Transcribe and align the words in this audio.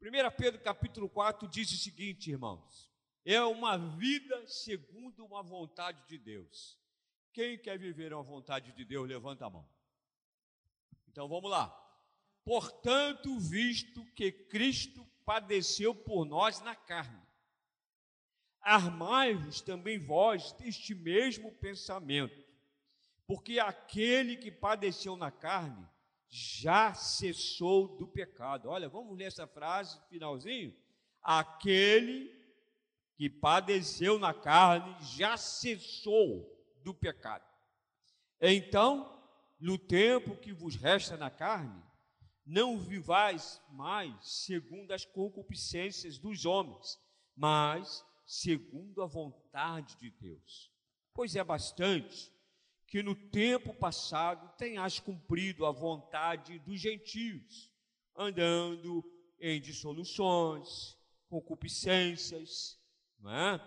1 0.00 0.30
Pedro 0.36 0.60
capítulo 0.60 1.08
4 1.08 1.48
diz 1.48 1.72
o 1.72 1.76
seguinte, 1.76 2.30
irmãos: 2.30 2.88
é 3.24 3.42
uma 3.42 3.76
vida 3.76 4.46
segundo 4.46 5.24
uma 5.24 5.42
vontade 5.42 6.06
de 6.06 6.16
Deus. 6.16 6.78
Quem 7.32 7.58
quer 7.58 7.78
viver 7.78 8.14
uma 8.14 8.22
vontade 8.22 8.72
de 8.72 8.84
Deus, 8.84 9.08
levanta 9.08 9.46
a 9.46 9.50
mão. 9.50 9.68
Então 11.08 11.28
vamos 11.28 11.50
lá. 11.50 11.68
Portanto, 12.44 13.38
visto 13.38 14.04
que 14.14 14.30
Cristo 14.30 15.04
padeceu 15.24 15.94
por 15.94 16.24
nós 16.24 16.60
na 16.60 16.74
carne, 16.74 17.20
armai-vos 18.60 19.60
também 19.60 19.98
vós 19.98 20.52
deste 20.52 20.94
mesmo 20.94 21.52
pensamento, 21.56 22.46
porque 23.26 23.58
aquele 23.58 24.36
que 24.36 24.50
padeceu 24.50 25.16
na 25.16 25.30
carne 25.30 25.86
já 26.28 26.94
cessou 26.94 27.96
do 27.96 28.06
pecado. 28.06 28.68
Olha, 28.68 28.88
vamos 28.88 29.16
ler 29.16 29.24
essa 29.24 29.46
frase, 29.46 30.00
finalzinho. 30.08 30.74
Aquele 31.22 32.36
que 33.16 33.28
padeceu 33.28 34.18
na 34.18 34.32
carne 34.32 34.96
já 35.00 35.36
cessou 35.36 36.56
do 36.84 36.94
pecado. 36.94 37.44
Então, 38.40 39.20
no 39.58 39.76
tempo 39.76 40.36
que 40.36 40.52
vos 40.52 40.76
resta 40.76 41.16
na 41.16 41.30
carne, 41.30 41.82
não 42.46 42.78
vivais 42.78 43.60
mais 43.70 44.14
segundo 44.44 44.92
as 44.92 45.04
concupiscências 45.04 46.18
dos 46.18 46.46
homens, 46.46 46.98
mas 47.36 48.04
segundo 48.24 49.02
a 49.02 49.06
vontade 49.06 49.96
de 49.96 50.10
Deus. 50.10 50.70
Pois 51.12 51.34
é 51.34 51.42
bastante 51.42 52.32
que 52.88 53.02
no 53.02 53.14
tempo 53.14 53.74
passado 53.74 54.50
tenhas 54.56 54.98
cumprido 54.98 55.66
a 55.66 55.70
vontade 55.70 56.58
dos 56.60 56.80
gentios, 56.80 57.70
andando 58.16 59.04
em 59.38 59.60
dissoluções, 59.60 60.96
concupiscências, 61.28 62.80
é? 63.26 63.60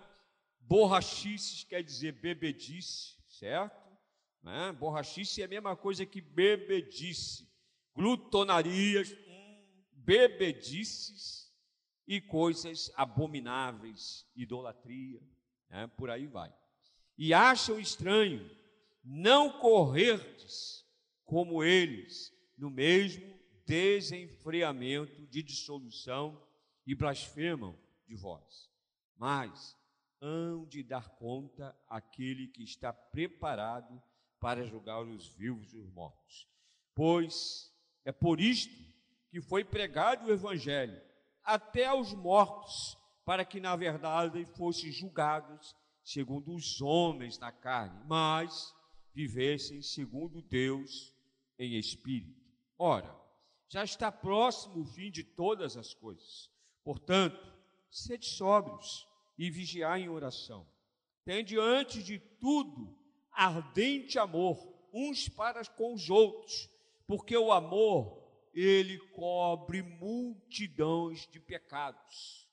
borrachices 0.60 1.63
quer 1.63 1.84
dizer 1.84 2.13
bebedice, 2.13 3.15
certo? 3.27 3.79
Não 4.41 4.51
é? 4.51 4.71
Borrachice 4.73 5.43
é 5.43 5.45
a 5.45 5.48
mesma 5.48 5.76
coisa 5.76 6.04
que 6.04 6.20
bebedice, 6.20 7.48
glutonarias, 7.93 9.15
bebedices 9.91 11.54
e 12.07 12.20
coisas 12.20 12.91
abomináveis, 12.95 14.26
idolatria, 14.35 15.21
né? 15.70 15.85
por 15.95 16.10
aí 16.10 16.26
vai. 16.26 16.51
E 17.15 17.35
acham 17.35 17.79
estranho 17.79 18.60
não 19.04 19.60
correrdes 19.60 20.85
como 21.26 21.63
eles 21.63 22.32
no 22.57 22.70
mesmo 22.70 23.40
desenfreamento 23.66 25.26
de 25.27 25.41
dissolução 25.41 26.41
e 26.85 26.94
blasfemam 26.94 27.77
de 28.07 28.16
vós. 28.16 28.70
Mas 29.16 29.76
hão 30.22 30.66
de 30.66 30.84
dar 30.84 31.10
conta 31.16 31.76
aquele 31.88 32.48
que 32.48 32.63
está 32.63 32.91
preparado 32.91 34.02
para 34.40 34.66
julgar 34.66 35.02
os 35.02 35.27
vivos 35.29 35.74
e 35.74 35.77
os 35.77 35.90
mortos. 35.91 36.48
Pois 36.94 37.74
é 38.04 38.12
por 38.12 38.40
isto 38.40 38.76
que 39.29 39.41
foi 39.41 39.63
pregado 39.63 40.27
o 40.27 40.32
evangelho 40.32 41.02
até 41.44 41.85
aos 41.85 42.13
mortos, 42.13 42.98
para 43.24 43.46
que 43.46 43.60
na 43.60 43.76
verdade 43.76 44.46
fossem 44.57 44.91
julgados 44.91 45.76
segundo 46.04 46.54
os 46.54 46.82
homens 46.82 47.38
na 47.40 47.52
carne, 47.52 48.04
mas 48.05 48.74
vivessem 49.13 49.81
segundo 49.81 50.41
Deus 50.41 51.13
em 51.57 51.77
espírito. 51.77 52.41
Ora, 52.77 53.15
já 53.67 53.84
está 53.84 54.12
próximo 54.12 54.81
o 54.81 54.85
fim 54.85 55.12
de 55.12 55.23
todas 55.23 55.77
as 55.77 55.93
coisas. 55.93 56.49
Portanto, 56.84 57.54
sede 57.89 58.26
sóbrios 58.26 59.07
e 59.37 59.49
vigiai 59.49 60.01
em 60.04 60.09
oração. 60.09 60.67
Tende 61.23 61.59
antes 61.59 62.04
de 62.04 62.20
tudo 62.20 62.98
ardente 63.32 64.17
amor 64.17 64.72
uns 64.94 65.29
para 65.29 65.63
com 65.66 65.93
os 65.93 66.09
outros, 66.09 66.69
porque 67.07 67.38
o 67.38 67.51
amor 67.51 68.19
ele 68.53 68.97
cobre 69.09 69.81
multidões 69.81 71.28
de 71.28 71.39
pecados. 71.39 72.47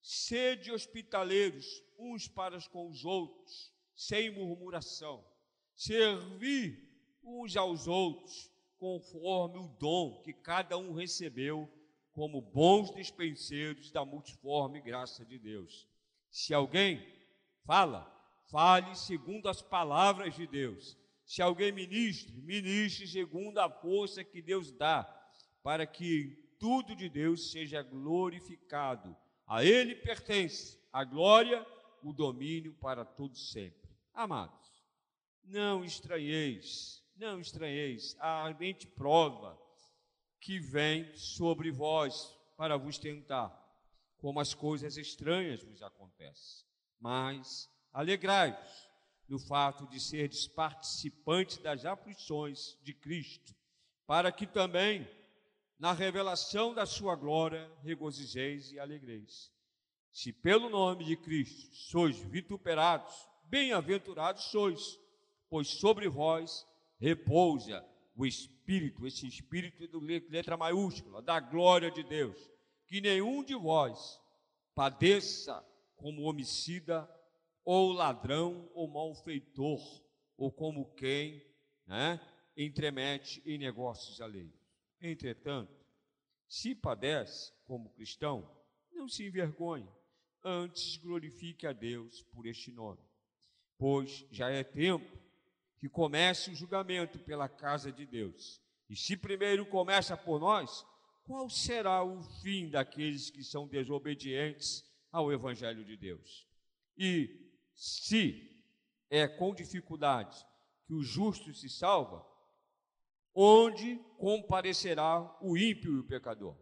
Sede 0.00 0.70
hospitaleiros 0.70 1.82
uns 1.98 2.28
para 2.28 2.60
com 2.68 2.88
os 2.88 3.04
outros, 3.04 3.72
sem 3.94 4.30
murmuração 4.30 5.24
servir 5.74 6.78
uns 7.22 7.56
aos 7.56 7.86
outros, 7.86 8.50
conforme 8.78 9.58
o 9.58 9.68
dom 9.78 10.20
que 10.22 10.32
cada 10.32 10.76
um 10.76 10.92
recebeu, 10.92 11.68
como 12.12 12.40
bons 12.40 12.94
dispenseiros 12.94 13.90
da 13.90 14.04
multiforme 14.04 14.80
graça 14.80 15.24
de 15.24 15.38
Deus. 15.38 15.88
Se 16.30 16.54
alguém 16.54 17.04
fala, 17.64 18.04
fale 18.50 18.94
segundo 18.94 19.48
as 19.48 19.62
palavras 19.62 20.34
de 20.36 20.46
Deus. 20.46 20.96
Se 21.24 21.40
alguém 21.40 21.72
ministre, 21.72 22.40
ministre 22.42 23.06
segundo 23.08 23.58
a 23.58 23.70
força 23.70 24.22
que 24.22 24.42
Deus 24.42 24.70
dá, 24.70 25.02
para 25.62 25.86
que 25.86 26.44
tudo 26.58 26.94
de 26.94 27.08
Deus 27.08 27.50
seja 27.50 27.82
glorificado. 27.82 29.16
A 29.46 29.64
Ele 29.64 29.94
pertence 29.94 30.78
a 30.92 31.04
glória, 31.04 31.66
o 32.02 32.12
domínio 32.12 32.74
para 32.74 33.04
todos 33.04 33.50
sempre. 33.50 33.90
Amados, 34.12 34.73
não 35.44 35.84
estranheis, 35.84 37.02
não 37.16 37.40
estranheis 37.40 38.16
a 38.18 38.44
ardente 38.44 38.86
prova 38.86 39.58
que 40.40 40.58
vem 40.58 41.14
sobre 41.16 41.70
vós 41.70 42.36
para 42.56 42.76
vos 42.76 42.98
tentar, 42.98 43.52
como 44.18 44.40
as 44.40 44.54
coisas 44.54 44.96
estranhas 44.96 45.62
vos 45.62 45.82
acontecem. 45.82 46.66
Mas 47.00 47.68
alegrai-vos 47.92 48.88
no 49.28 49.38
fato 49.38 49.86
de 49.88 50.00
serdes 50.00 50.46
participantes 50.46 51.58
das 51.58 51.84
aflições 51.84 52.78
de 52.82 52.92
Cristo, 52.92 53.54
para 54.06 54.30
que 54.30 54.46
também 54.46 55.08
na 55.78 55.92
revelação 55.92 56.74
da 56.74 56.86
sua 56.86 57.16
glória 57.16 57.70
regozijeis 57.82 58.70
e 58.72 58.78
alegreis. 58.78 59.52
Se 60.12 60.32
pelo 60.32 60.68
nome 60.68 61.04
de 61.04 61.16
Cristo 61.16 61.74
sois 61.74 62.18
vituperados, 62.18 63.14
bem-aventurados 63.44 64.44
sois 64.44 64.98
pois 65.54 65.68
sobre 65.68 66.08
vós 66.08 66.66
repousa 66.98 67.86
o 68.16 68.26
Espírito, 68.26 69.06
esse 69.06 69.24
Espírito 69.24 69.86
do 69.86 70.00
letra 70.00 70.56
maiúscula, 70.56 71.22
da 71.22 71.38
glória 71.38 71.92
de 71.92 72.02
Deus, 72.02 72.50
que 72.88 73.00
nenhum 73.00 73.44
de 73.44 73.54
vós 73.54 74.20
padeça 74.74 75.64
como 75.94 76.22
homicida, 76.22 77.08
ou 77.64 77.92
ladrão, 77.92 78.68
ou 78.74 78.88
malfeitor, 78.88 79.80
ou 80.36 80.50
como 80.50 80.92
quem 80.96 81.40
né, 81.86 82.20
entremete 82.56 83.40
em 83.46 83.56
negócios 83.56 84.20
alheios. 84.20 84.58
Entretanto, 85.00 85.72
se 86.48 86.74
padece 86.74 87.52
como 87.64 87.90
cristão, 87.90 88.50
não 88.92 89.08
se 89.08 89.24
envergonhe, 89.24 89.88
antes 90.42 90.96
glorifique 90.96 91.64
a 91.64 91.72
Deus 91.72 92.24
por 92.24 92.44
este 92.44 92.72
nome, 92.72 93.04
pois 93.78 94.26
já 94.32 94.50
é 94.50 94.64
tempo 94.64 95.22
que 95.84 95.88
comece 95.90 96.50
o 96.50 96.54
julgamento 96.54 97.18
pela 97.18 97.46
casa 97.46 97.92
de 97.92 98.06
Deus. 98.06 98.58
E 98.88 98.96
se 98.96 99.18
primeiro 99.18 99.66
começa 99.66 100.16
por 100.16 100.40
nós, 100.40 100.82
qual 101.24 101.50
será 101.50 102.02
o 102.02 102.22
fim 102.40 102.70
daqueles 102.70 103.28
que 103.28 103.44
são 103.44 103.68
desobedientes 103.68 104.82
ao 105.12 105.30
Evangelho 105.30 105.84
de 105.84 105.94
Deus? 105.94 106.48
E 106.96 107.52
se 107.74 108.64
é 109.10 109.28
com 109.28 109.54
dificuldade 109.54 110.42
que 110.86 110.94
o 110.94 111.02
justo 111.02 111.52
se 111.52 111.68
salva, 111.68 112.24
onde 113.34 113.96
comparecerá 114.16 115.36
o 115.42 115.54
ímpio 115.54 115.96
e 115.96 115.98
o 115.98 116.06
pecador? 116.06 116.56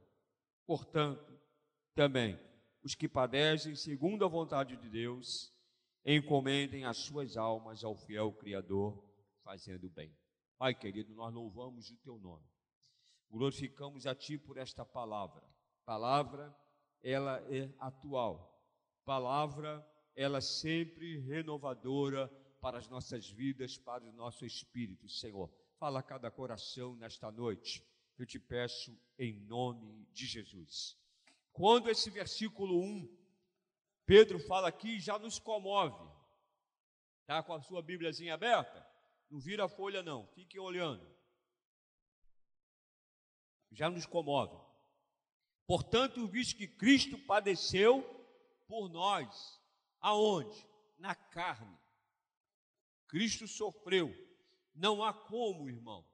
Portanto, 0.67 1.33
também 1.95 2.37
os 2.83 2.97
que 2.97 3.09
padecem 3.09 3.77
segundo 3.77 4.25
a 4.25 4.29
vontade 4.29 4.77
de 4.79 4.91
Deus, 4.91 5.55
encomendem 6.05 6.85
as 6.85 6.97
suas 6.97 7.37
almas 7.37 7.85
ao 7.85 7.95
fiel 7.95 8.33
Criador 8.33 9.12
fazendo 9.43 9.89
bem. 9.91 10.15
Pai 10.59 10.75
querido, 10.75 11.15
nós 11.15 11.33
louvamos 11.33 11.91
o 11.91 11.97
teu 11.99 12.19
nome. 12.19 12.47
Glorificamos 13.31 14.07
a 14.07 14.15
ti 14.15 14.39
por 14.39 14.57
esta 14.57 14.85
palavra. 14.85 15.43
Palavra, 15.85 16.55
ela 17.03 17.41
é 17.53 17.73
atual. 17.79 18.63
Palavra, 19.05 19.85
ela 20.15 20.39
é 20.39 20.43
sempre 20.43 21.19
renovadora 21.19 22.29
para 22.61 22.79
as 22.79 22.89
nossas 22.89 23.29
vidas, 23.29 23.77
para 23.77 24.05
o 24.05 24.13
nosso 24.13 24.45
espírito, 24.45 25.09
Senhor. 25.09 25.51
Fala 25.79 26.01
a 26.01 26.03
cada 26.03 26.31
coração 26.31 26.95
nesta 26.95 27.31
noite. 27.33 27.85
Eu 28.17 28.25
te 28.25 28.39
peço 28.39 28.97
em 29.19 29.41
nome 29.47 30.07
de 30.13 30.27
Jesus. 30.27 30.97
Quando 31.53 31.91
esse 31.91 32.09
versículo 32.09 32.81
1, 32.81 33.19
Pedro 34.07 34.39
fala 34.39 34.69
aqui, 34.69 35.01
já 35.01 35.19
nos 35.19 35.39
comove. 35.39 36.09
Está 37.23 37.43
com 37.43 37.55
a 37.55 37.61
sua 37.61 37.83
Bíbliazinha 37.83 38.35
aberta? 38.35 38.92
Não 39.33 39.41
vira 39.41 39.65
a 39.65 39.69
folha, 39.69 40.03
não. 40.03 40.27
Fiquem 40.35 40.61
olhando. 40.61 41.11
Já 43.71 43.89
nos 43.89 44.05
comove. 44.05 44.55
Portanto, 45.67 46.27
visto 46.27 46.55
que 46.55 46.69
Cristo 46.69 47.17
padeceu 47.17 48.03
por 48.69 48.91
nós, 48.91 49.59
aonde? 50.03 50.69
Na 50.99 51.15
carne. 51.15 51.79
Cristo 53.09 53.49
sofreu. 53.49 54.15
Não 54.75 55.03
há 55.03 55.15
como, 55.15 55.67
irmão. 55.67 56.07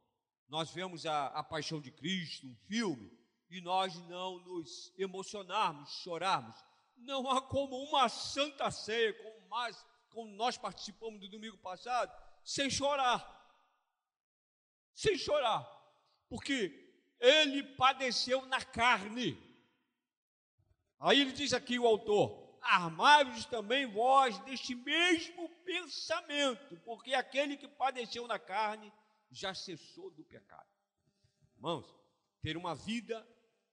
Nós 0.49 0.71
vemos 0.71 1.05
a, 1.05 1.27
a 1.27 1.43
paixão 1.43 1.81
de 1.81 1.91
Cristo, 1.91 2.47
um 2.47 2.55
filme, 2.69 3.11
e 3.51 3.61
nós 3.61 3.97
não 4.07 4.39
nos 4.45 4.95
emocionarmos, 4.97 5.91
chorarmos. 6.05 6.55
Não 6.97 7.29
há 7.29 7.43
como 7.43 7.83
uma 7.83 8.09
santa 8.09 8.71
ceia, 8.71 9.13
como, 9.13 9.49
mais, 9.49 9.85
como 10.11 10.31
nós 10.37 10.57
participamos 10.57 11.19
do 11.19 11.29
domingo 11.29 11.59
passado, 11.59 12.28
sem 12.45 12.71
chorar. 12.71 13.35
Sem 14.95 15.17
chorar. 15.17 15.65
Porque 16.29 16.89
ele 17.21 17.63
padeceu 17.75 18.45
na 18.47 18.63
carne. 18.65 19.37
Aí 21.01 21.21
ele 21.21 21.33
diz 21.33 21.53
aqui 21.53 21.79
o 21.79 21.87
autor: 21.87 22.59
armai-vos 22.61 23.45
também 23.47 23.87
vós 23.87 24.39
deste 24.41 24.75
mesmo 24.75 25.49
pensamento, 25.65 26.77
porque 26.85 27.15
aquele 27.15 27.57
que 27.57 27.69
padeceu 27.69 28.27
na 28.27 28.39
carne 28.39 28.93
já 29.31 29.55
cessou 29.55 30.11
do 30.11 30.25
pecado. 30.25 30.69
Irmãos, 31.57 31.95
ter 32.43 32.57
uma 32.57 32.75
vida 32.75 33.27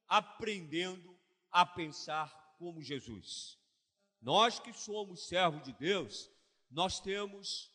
aprendendo 0.08 1.18
a 1.50 1.64
pensar 1.64 2.54
como 2.58 2.82
Jesus. 2.82 3.58
Nós 4.20 4.58
que 4.58 4.72
somos 4.72 5.28
servos 5.28 5.62
de 5.62 5.72
Deus, 5.72 6.30
nós 6.70 7.00
temos 7.00 7.70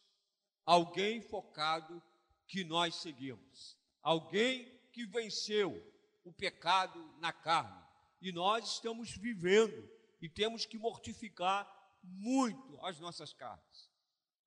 alguém 0.65 1.21
focado 1.21 2.01
que 2.47 2.63
nós 2.63 2.95
seguimos, 2.95 3.77
alguém 4.01 4.65
que 4.91 5.05
venceu 5.05 5.81
o 6.23 6.31
pecado 6.31 6.99
na 7.19 7.31
carne, 7.31 7.81
e 8.21 8.31
nós 8.31 8.73
estamos 8.73 9.15
vivendo 9.17 9.89
e 10.21 10.29
temos 10.29 10.65
que 10.65 10.77
mortificar 10.77 11.67
muito 12.03 12.79
as 12.85 12.99
nossas 12.99 13.33
carnes. 13.33 13.89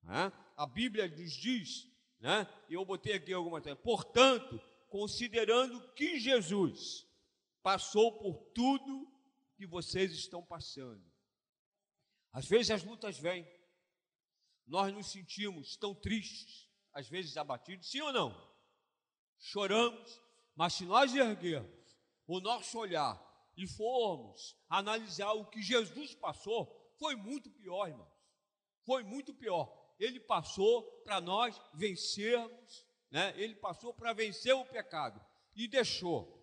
Né? 0.01 0.31
A 0.55 0.65
Bíblia 0.65 1.07
nos 1.07 1.33
diz, 1.33 1.89
né? 2.19 2.47
eu 2.69 2.85
botei 2.85 3.13
aqui 3.13 3.33
alguma 3.33 3.61
coisa, 3.61 3.75
portanto, 3.75 4.61
considerando 4.87 5.91
que 5.93 6.19
Jesus 6.19 7.05
passou 7.61 8.17
por 8.19 8.35
tudo 8.53 9.11
que 9.55 9.65
vocês 9.65 10.13
estão 10.13 10.43
passando. 10.43 11.03
Às 12.31 12.47
vezes 12.47 12.71
as 12.71 12.83
lutas 12.83 13.17
vêm, 13.17 13.47
nós 14.67 14.93
nos 14.93 15.11
sentimos 15.11 15.75
tão 15.77 15.93
tristes, 15.93 16.69
às 16.93 17.07
vezes 17.07 17.37
abatidos, 17.37 17.89
sim 17.89 18.01
ou 18.01 18.11
não? 18.11 18.55
Choramos, 19.37 20.21
mas 20.55 20.73
se 20.73 20.85
nós 20.85 21.13
erguermos 21.13 21.99
o 22.27 22.39
nosso 22.39 22.77
olhar 22.77 23.21
e 23.57 23.67
formos 23.67 24.55
analisar 24.69 25.33
o 25.33 25.45
que 25.45 25.61
Jesus 25.61 26.15
passou, 26.15 26.93
foi 26.97 27.15
muito 27.15 27.49
pior, 27.51 27.87
irmãos. 27.87 28.13
Foi 28.85 29.03
muito 29.03 29.33
pior. 29.33 29.71
Ele 29.99 30.19
passou 30.19 30.83
para 31.03 31.21
nós 31.21 31.59
vencermos, 31.73 32.85
né? 33.11 33.33
Ele 33.37 33.55
passou 33.55 33.93
para 33.93 34.13
vencer 34.13 34.53
o 34.53 34.65
pecado 34.65 35.23
e 35.55 35.67
deixou 35.67 36.35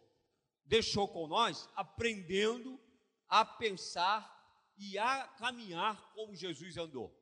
deixou 0.65 1.07
com 1.07 1.27
nós 1.27 1.69
aprendendo 1.75 2.81
a 3.29 3.45
pensar 3.45 4.31
e 4.77 4.99
a 4.99 5.29
caminhar 5.29 6.13
como 6.15 6.35
Jesus 6.35 6.77
andou. 6.77 7.15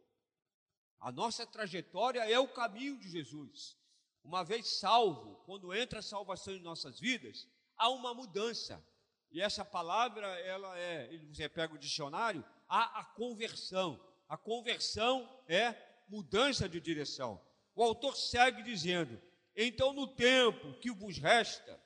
A 1.01 1.11
nossa 1.11 1.47
trajetória 1.47 2.31
é 2.31 2.39
o 2.39 2.49
caminho 2.49 2.99
de 2.99 3.09
Jesus. 3.09 3.77
Uma 4.23 4.45
vez 4.45 4.69
salvo, 4.79 5.37
quando 5.47 5.75
entra 5.75 6.01
a 6.01 6.03
salvação 6.03 6.55
em 6.55 6.61
nossas 6.61 7.01
vidas, 7.01 7.49
há 7.77 7.89
uma 7.89 8.13
mudança. 8.13 8.85
E 9.31 9.41
essa 9.41 9.65
palavra, 9.65 10.27
ela 10.41 10.79
é, 10.79 11.19
você 11.33 11.49
pega 11.49 11.75
o 11.75 11.79
dicionário, 11.79 12.45
há 12.69 13.01
a 13.01 13.05
conversão. 13.05 13.99
A 14.29 14.37
conversão 14.37 15.29
é 15.49 15.75
mudança 16.09 16.69
de 16.69 16.81
direção. 16.81 17.41
O 17.75 17.83
autor 17.83 18.17
segue 18.17 18.63
dizendo: 18.63 19.21
Então, 19.57 19.93
no 19.95 20.07
tempo 20.07 20.75
que 20.81 20.91
vos 20.91 21.17
resta, 21.17 21.81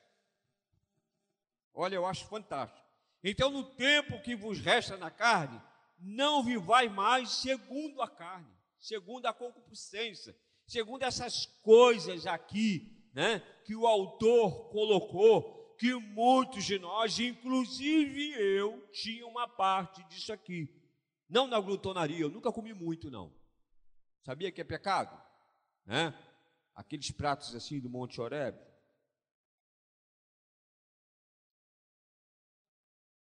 olha, 1.73 1.95
eu 1.95 2.05
acho 2.05 2.25
fantástico. 2.25 2.85
Então, 3.23 3.49
no 3.49 3.63
tempo 3.63 4.21
que 4.21 4.35
vos 4.35 4.59
resta 4.59 4.97
na 4.97 5.09
carne, 5.09 5.61
não 5.97 6.43
vivais 6.43 6.91
mais 6.91 7.29
segundo 7.29 8.01
a 8.01 8.09
carne, 8.09 8.54
segundo 8.85 9.25
a 9.25 9.33
concupiscência, 9.33 10.37
segundo 10.67 11.01
essas 11.03 11.47
coisas 11.63 12.27
aqui, 12.27 13.03
né, 13.13 13.39
que 13.65 13.75
o 13.75 13.87
autor 13.87 14.69
colocou, 14.69 15.75
que 15.79 15.93
muitos 15.95 16.63
de 16.63 16.77
nós, 16.77 17.19
inclusive 17.19 18.33
eu, 18.33 18.87
tinha 18.91 19.25
uma 19.25 19.47
parte 19.47 20.03
disso 20.07 20.31
aqui. 20.31 20.69
Não 21.27 21.47
na 21.47 21.59
glutonaria, 21.59 22.19
eu 22.19 22.29
nunca 22.29 22.51
comi 22.51 22.73
muito, 22.73 23.09
não. 23.09 23.35
Sabia 24.23 24.51
que 24.51 24.61
é 24.61 24.63
pecado? 24.63 25.19
Né? 25.83 26.13
Aqueles 26.75 27.09
pratos 27.11 27.55
assim 27.55 27.79
do 27.79 27.89
Monte 27.89 28.21
Oreb. 28.21 28.55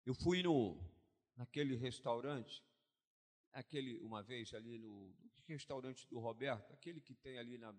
Eu 0.05 0.15
fui 0.15 0.41
no 0.41 0.89
naquele 1.37 1.75
restaurante, 1.75 2.63
aquele 3.51 3.97
uma 3.99 4.23
vez 4.23 4.53
ali 4.53 4.77
no 4.77 5.15
restaurante 5.47 6.07
do 6.07 6.19
Roberto, 6.19 6.73
aquele 6.73 7.01
que 7.01 7.13
tem 7.15 7.37
ali 7.37 7.57
na 7.57 7.75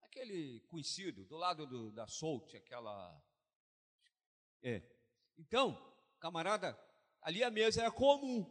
aquele 0.00 0.60
conhecido 0.68 1.24
do 1.26 1.36
lado 1.36 1.66
do, 1.66 1.92
da 1.92 2.06
Solte, 2.06 2.56
aquela 2.56 3.22
é. 4.62 4.82
Então, 5.36 5.76
camarada, 6.18 6.78
ali 7.22 7.44
a 7.44 7.50
mesa 7.50 7.84
é 7.84 7.90
comum. 7.90 8.46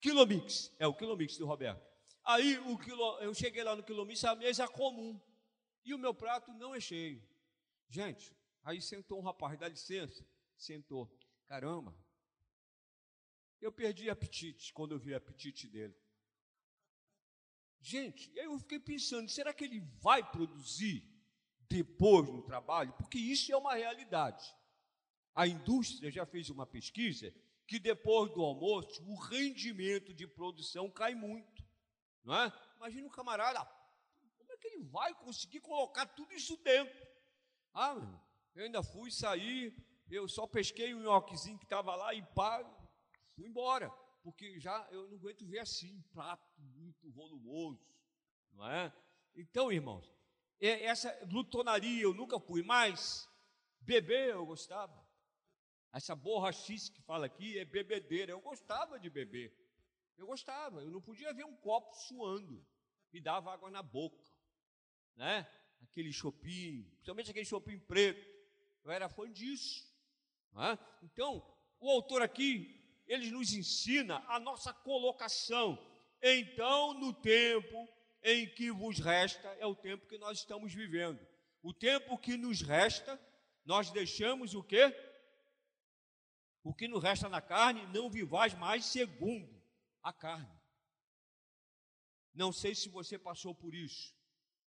Quilomix, 0.00 0.74
é 0.78 0.86
o 0.86 0.94
Quilomix 0.94 1.36
do 1.38 1.46
Roberto. 1.46 1.82
Aí 2.24 2.58
o 2.58 2.78
quilo, 2.78 3.18
eu 3.20 3.34
cheguei 3.34 3.62
lá 3.62 3.76
no 3.76 3.82
Quilomix, 3.82 4.24
a 4.24 4.34
mesa 4.34 4.64
é 4.64 4.68
comum. 4.68 5.20
E 5.84 5.94
o 5.94 5.98
meu 5.98 6.14
prato 6.14 6.52
não 6.54 6.74
é 6.74 6.80
cheio. 6.80 7.22
Gente, 7.88 8.34
aí 8.62 8.80
sentou 8.80 9.18
um 9.18 9.22
rapaz, 9.22 9.58
dá 9.58 9.68
licença, 9.68 10.26
sentou. 10.56 11.10
Caramba, 11.46 11.94
eu 13.60 13.72
perdi 13.72 14.10
apetite 14.10 14.72
quando 14.72 14.92
eu 14.92 14.98
vi 14.98 15.12
o 15.12 15.16
apetite 15.16 15.68
dele. 15.68 15.94
Gente, 17.80 18.32
eu 18.34 18.58
fiquei 18.58 18.80
pensando, 18.80 19.28
será 19.28 19.52
que 19.52 19.64
ele 19.64 19.80
vai 20.00 20.22
produzir 20.30 21.04
depois 21.68 22.28
no 22.30 22.42
trabalho? 22.42 22.92
Porque 22.94 23.18
isso 23.18 23.52
é 23.52 23.56
uma 23.56 23.74
realidade. 23.74 24.44
A 25.34 25.46
indústria 25.46 26.10
já 26.10 26.24
fez 26.24 26.48
uma 26.48 26.66
pesquisa 26.66 27.34
que 27.66 27.78
depois 27.78 28.32
do 28.32 28.42
almoço 28.42 29.02
o 29.04 29.16
rendimento 29.16 30.14
de 30.14 30.26
produção 30.26 30.90
cai 30.90 31.14
muito. 31.14 31.64
Não 32.22 32.34
é? 32.34 32.52
Imagina 32.76 33.06
um 33.06 33.10
camarada, 33.10 33.64
como 34.38 34.52
é 34.52 34.56
que 34.56 34.68
ele 34.68 34.84
vai 34.84 35.14
conseguir 35.14 35.60
colocar 35.60 36.06
tudo 36.06 36.32
isso 36.32 36.56
dentro? 36.58 37.06
Ah, 37.72 37.96
eu 38.54 38.64
ainda 38.64 38.82
fui 38.82 39.10
sair, 39.10 39.74
eu 40.08 40.28
só 40.28 40.46
pesquei 40.46 40.94
um 40.94 41.02
nhoquezinho 41.02 41.58
que 41.58 41.64
estava 41.64 41.94
lá 41.96 42.14
e 42.14 42.22
pá, 42.34 42.62
fui 43.34 43.46
embora, 43.46 43.90
porque 44.22 44.58
já 44.58 44.88
eu 44.90 45.08
não 45.08 45.16
aguento 45.16 45.46
ver 45.46 45.58
assim, 45.58 46.00
prato 46.12 46.60
muito 46.60 47.10
volumoso, 47.10 47.84
não 48.52 48.70
é? 48.70 48.92
Então, 49.34 49.72
irmãos, 49.72 50.12
essa 50.60 51.12
glutonaria 51.26 52.02
eu 52.02 52.14
nunca 52.14 52.38
fui, 52.38 52.62
mas 52.62 53.28
beber 53.80 54.30
eu 54.30 54.46
gostava. 54.46 55.04
Essa 55.92 56.16
borrachice 56.16 56.90
que 56.90 57.00
fala 57.02 57.26
aqui 57.26 57.56
é 57.58 57.64
bebedeira. 57.64 58.32
Eu 58.32 58.40
gostava 58.40 58.98
de 58.98 59.08
beber. 59.08 59.56
Eu 60.16 60.26
gostava. 60.26 60.80
Eu 60.80 60.90
não 60.90 61.00
podia 61.00 61.32
ver 61.32 61.44
um 61.44 61.56
copo 61.56 61.94
suando. 61.94 62.66
Me 63.12 63.20
dava 63.20 63.52
água 63.52 63.70
na 63.70 63.80
boca. 63.80 64.24
Né? 65.14 65.46
Aquele 65.82 66.12
chopinho, 66.12 66.84
principalmente 66.84 67.30
aquele 67.30 67.44
chopinho 67.44 67.80
preto. 67.80 68.28
Eu 68.82 68.90
era 68.90 69.08
fã 69.08 69.30
disso. 69.30 69.88
Né? 70.52 70.76
Então, 71.02 71.46
o 71.78 71.88
autor 71.88 72.22
aqui, 72.22 72.83
ele 73.06 73.30
nos 73.30 73.52
ensina 73.52 74.24
a 74.28 74.38
nossa 74.40 74.72
colocação. 74.72 75.78
Então, 76.22 76.94
no 76.94 77.12
tempo 77.12 77.88
em 78.22 78.48
que 78.54 78.70
vos 78.70 78.98
resta, 78.98 79.48
é 79.58 79.66
o 79.66 79.74
tempo 79.74 80.06
que 80.06 80.18
nós 80.18 80.38
estamos 80.38 80.72
vivendo. 80.72 81.20
O 81.62 81.72
tempo 81.72 82.16
que 82.18 82.36
nos 82.36 82.62
resta, 82.62 83.20
nós 83.64 83.90
deixamos 83.90 84.54
o 84.54 84.62
quê? 84.62 84.94
O 86.62 86.74
que 86.74 86.88
nos 86.88 87.02
resta 87.02 87.28
na 87.28 87.42
carne, 87.42 87.86
não 87.86 88.10
vivais 88.10 88.54
mais 88.54 88.86
segundo 88.86 89.62
a 90.02 90.12
carne. 90.12 90.60
Não 92.32 92.52
sei 92.52 92.74
se 92.74 92.88
você 92.88 93.18
passou 93.18 93.54
por 93.54 93.74
isso, 93.74 94.14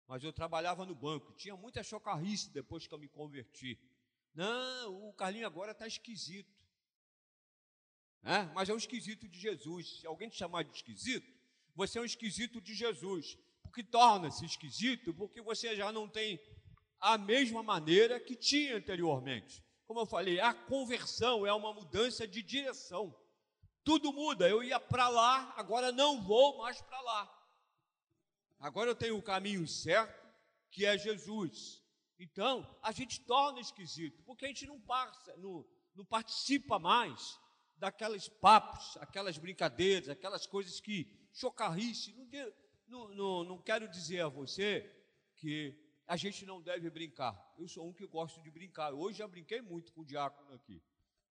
mas 0.08 0.24
eu 0.24 0.32
trabalhava 0.32 0.86
no 0.86 0.94
banco, 0.94 1.34
tinha 1.34 1.56
muita 1.56 1.82
chocarrice 1.82 2.50
depois 2.52 2.86
que 2.86 2.94
eu 2.94 3.00
me 3.00 3.08
converti. 3.08 3.80
Não, 4.34 5.10
o 5.10 5.14
Carlinho 5.14 5.48
agora 5.48 5.72
está 5.72 5.88
esquisito. 5.88 6.55
É, 8.26 8.44
mas 8.56 8.68
é 8.70 8.74
um 8.74 8.78
esquisito 8.78 9.28
de 9.28 9.40
Jesus. 9.40 10.00
Se 10.00 10.08
alguém 10.08 10.28
te 10.28 10.36
chamar 10.36 10.64
de 10.64 10.76
esquisito, 10.76 11.32
você 11.76 12.00
é 12.00 12.02
um 12.02 12.06
esquisito 12.06 12.60
de 12.60 12.74
Jesus. 12.74 13.38
Porque 13.62 13.84
torna-se 13.84 14.44
esquisito 14.44 15.14
porque 15.14 15.44
você 15.44 15.76
já 15.76 15.92
não 15.92 16.10
tem 16.10 16.40
a 17.00 17.20
mesma 17.20 17.62
maneira 17.62 18.20
que 18.20 18.36
tinha 18.36 18.78
anteriormente. 18.78 19.64
como 19.86 20.00
eu 20.00 20.08
falei, 20.08 20.40
a 20.40 20.52
conversão 20.52 21.46
é 21.46 21.54
uma 21.54 21.72
mudança 21.72 22.28
de 22.28 22.42
direção. 22.42 23.16
Tudo 23.84 24.12
muda. 24.12 24.50
Eu 24.50 24.64
ia 24.64 24.80
para 24.80 25.08
lá, 25.08 25.54
agora 25.56 25.92
não 25.92 26.20
vou 26.24 26.58
mais 26.58 26.82
para 26.82 27.00
lá. 27.02 27.32
Agora 28.60 28.90
eu 28.90 28.96
tenho 28.96 29.16
o 29.16 29.22
caminho 29.22 29.68
certo, 29.68 30.28
que 30.72 30.84
é 30.84 30.98
Jesus. 30.98 31.84
Então, 32.18 32.76
a 32.82 32.92
gente 32.92 33.20
torna 33.22 33.60
esquisito, 33.60 34.24
porque 34.24 34.46
a 34.46 34.48
gente 34.48 34.66
não, 34.66 34.82
passa, 34.82 35.38
não, 35.38 35.64
não 35.94 36.06
participa 36.06 36.80
mais 36.80 37.40
daquelas 37.78 38.28
papos, 38.28 38.98
aquelas 38.98 39.38
brincadeiras, 39.38 40.10
aquelas 40.10 40.46
coisas 40.46 40.80
que 40.80 41.10
chocarrice. 41.34 42.14
Não, 42.14 42.28
não, 42.88 43.16
não, 43.16 43.44
não 43.44 43.62
quero 43.62 43.88
dizer 43.88 44.22
a 44.22 44.28
você 44.28 44.90
que 45.36 45.78
a 46.08 46.16
gente 46.16 46.46
não 46.46 46.62
deve 46.62 46.90
brincar. 46.90 47.36
Eu 47.58 47.68
sou 47.68 47.88
um 47.88 47.94
que 47.94 48.06
gosto 48.06 48.42
de 48.42 48.52
brincar. 48.52 48.94
Hoje 48.94 49.20
já 49.20 49.28
brinquei 49.28 49.62
muito 49.62 49.92
com 49.92 50.02
o 50.02 50.06
diácono 50.06 50.54
aqui. 50.54 50.82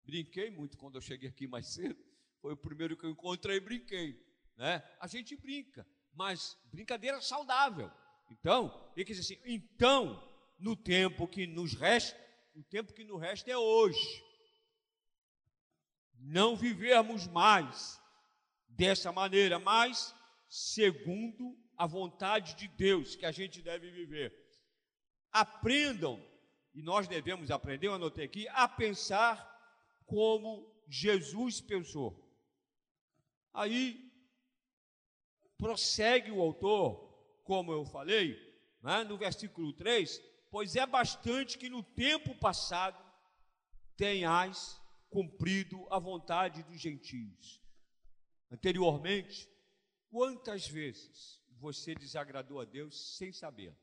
Brinquei 0.04 0.50
muito 0.50 0.76
quando 0.76 0.96
eu 0.96 1.00
cheguei 1.00 1.28
aqui 1.28 1.46
mais 1.46 1.68
cedo. 1.68 2.02
Foi 2.40 2.52
o 2.52 2.56
primeiro 2.56 2.96
que 2.96 3.06
eu 3.06 3.10
encontrei 3.10 3.56
e 3.56 3.60
brinquei. 3.60 4.20
Né? 4.56 4.82
A 5.00 5.06
gente 5.06 5.34
brinca, 5.36 5.86
mas 6.12 6.58
brincadeira 6.70 7.20
saudável. 7.20 7.90
Então, 8.30 8.92
ele 8.96 9.04
quer 9.04 9.12
dizer 9.12 9.34
assim, 9.34 9.42
então, 9.44 10.22
no 10.58 10.76
tempo 10.76 11.26
que 11.26 11.46
nos 11.46 11.74
resta, 11.74 12.18
o 12.54 12.62
tempo 12.62 12.92
que 12.92 13.04
nos 13.04 13.20
resta 13.20 13.50
é 13.50 13.56
hoje. 13.56 14.24
Não 16.26 16.56
vivermos 16.56 17.26
mais 17.26 18.00
dessa 18.66 19.12
maneira, 19.12 19.58
mas 19.58 20.14
segundo 20.48 21.54
a 21.76 21.86
vontade 21.86 22.54
de 22.54 22.66
Deus 22.66 23.14
que 23.14 23.26
a 23.26 23.30
gente 23.30 23.60
deve 23.60 23.90
viver. 23.90 24.34
Aprendam, 25.30 26.24
e 26.74 26.82
nós 26.82 27.06
devemos 27.06 27.50
aprender, 27.50 27.88
eu 27.88 27.94
anotei 27.94 28.24
aqui, 28.24 28.48
a 28.48 28.66
pensar 28.66 29.36
como 30.06 30.74
Jesus 30.88 31.60
pensou. 31.60 32.18
Aí 33.52 34.10
prossegue 35.58 36.30
o 36.30 36.40
autor, 36.40 37.42
como 37.44 37.70
eu 37.70 37.84
falei, 37.84 38.34
né, 38.82 39.04
no 39.04 39.18
versículo 39.18 39.74
3: 39.74 40.22
Pois 40.50 40.74
é 40.74 40.86
bastante 40.86 41.58
que 41.58 41.68
no 41.68 41.82
tempo 41.82 42.34
passado 42.36 42.98
tenhais 43.94 44.82
cumprido 45.14 45.86
a 45.90 45.98
vontade 45.98 46.62
dos 46.64 46.80
gentios. 46.80 47.62
Anteriormente, 48.50 49.48
Quantas 50.14 50.68
vezes 50.68 51.42
você 51.58 51.92
desagradou 51.92 52.60
a 52.60 52.64
Deus 52.64 53.16
sem 53.16 53.32
saber? 53.32 53.76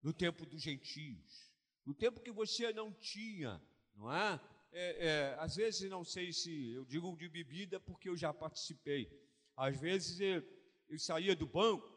No 0.00 0.12
tempo 0.12 0.46
dos 0.46 0.62
gentios, 0.62 1.52
no 1.84 1.92
tempo 1.92 2.20
que 2.20 2.30
você 2.30 2.72
não 2.72 2.92
tinha, 2.92 3.60
não 3.96 4.12
é? 4.14 4.40
é, 4.70 5.06
é 5.08 5.36
às 5.40 5.56
vezes, 5.56 5.90
não 5.90 6.04
sei 6.04 6.32
se 6.32 6.70
eu 6.70 6.84
digo 6.84 7.16
de 7.16 7.28
bebida 7.28 7.80
porque 7.80 8.08
eu 8.08 8.16
já 8.16 8.32
participei. 8.32 9.10
Às 9.56 9.76
vezes 9.76 10.20
eu, 10.20 10.40
eu 10.88 11.00
saía 11.00 11.34
do 11.34 11.48
banco, 11.48 11.92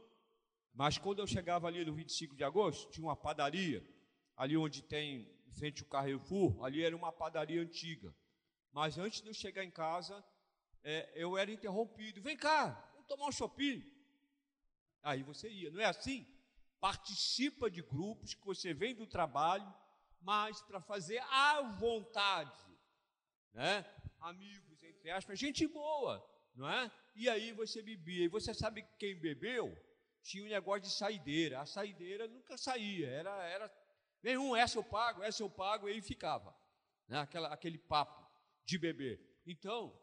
mas 0.74 0.98
quando 0.98 1.20
eu 1.20 1.28
chegava 1.28 1.68
ali 1.68 1.86
no 1.86 1.94
25 1.94 2.36
de 2.36 2.44
agosto, 2.44 2.90
tinha 2.90 3.06
uma 3.06 3.16
padaria, 3.16 3.88
ali 4.36 4.58
onde 4.58 4.82
tem, 4.82 5.30
em 5.32 5.35
frente 5.56 5.82
ao 5.84 5.90
Carrefour, 5.90 6.64
ali 6.64 6.84
era 6.84 6.96
uma 6.96 7.12
padaria 7.12 7.62
antiga. 7.62 8.14
Mas 8.72 8.98
antes 8.98 9.22
de 9.22 9.28
eu 9.28 9.34
chegar 9.34 9.64
em 9.64 9.72
casa, 9.72 10.24
é, 10.84 11.12
eu 11.16 11.38
era 11.38 11.52
interrompido. 11.52 12.22
Vem 12.22 12.38
cá, 12.38 12.74
tomar 13.08 13.28
um 13.28 13.32
shopping. 13.32 13.84
Aí 15.02 15.24
você 15.24 15.50
ia, 15.50 15.72
não 15.72 15.82
é 15.82 15.86
assim? 15.86 16.28
Participa 16.80 17.70
de 17.70 17.82
grupos 17.82 18.34
que 18.34 18.46
você 18.46 18.74
vem 18.74 18.94
do 18.94 19.08
trabalho, 19.08 19.74
mas 20.22 20.62
para 20.64 20.82
fazer 20.82 21.20
à 21.30 21.62
vontade, 21.62 22.64
né? 23.54 23.86
Amigos, 24.20 24.84
entre 24.84 25.12
aspas, 25.12 25.40
gente 25.40 25.68
boa, 25.68 26.24
não 26.56 26.70
é? 26.70 26.92
E 27.16 27.30
aí 27.30 27.52
você 27.54 27.82
bebia. 27.82 28.26
E 28.26 28.28
você 28.28 28.54
sabe 28.54 28.84
quem 28.98 29.16
bebeu? 29.20 29.76
Tinha 30.22 30.44
um 30.44 30.50
negócio 30.50 30.82
de 30.82 30.90
saideira. 30.90 31.62
A 31.62 31.66
saideira 31.66 32.28
nunca 32.28 32.58
saía. 32.58 33.08
Era, 33.08 33.44
era 33.44 33.70
nenhum, 34.26 34.56
essa 34.56 34.80
eu 34.80 34.84
pago, 34.84 35.24
essa 35.24 35.44
eu 35.44 35.50
pago, 35.50 35.88
e 35.88 35.94
aí 35.94 36.02
ficava. 36.02 36.54
Né? 37.08 37.20
Aquela, 37.20 37.54
aquele 37.54 37.78
papo 37.78 38.28
de 38.66 38.78
beber. 38.80 39.22
Então, 39.46 39.96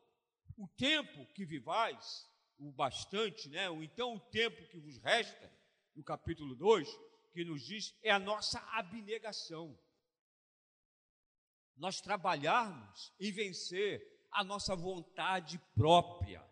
o 0.57 0.69
tempo 0.69 1.27
que 1.35 1.45
vivais 1.45 2.31
o 2.59 2.71
bastante, 2.71 3.49
né? 3.49 3.67
então 3.83 4.15
o 4.15 4.21
tempo 4.21 4.65
que 4.69 4.79
vos 4.79 4.97
resta, 4.99 5.53
no 5.97 6.05
capítulo 6.05 6.55
2, 6.55 6.89
que 7.33 7.45
nos 7.45 7.63
diz 7.63 7.95
é 8.03 8.11
a 8.11 8.19
nossa 8.21 8.61
abnegação. 8.71 9.77
Nós 11.77 12.01
trabalharmos 12.01 13.13
em 13.19 13.33
vencer 13.33 14.27
a 14.31 14.45
nossa 14.45 14.77
vontade 14.77 15.59
própria. 15.75 16.47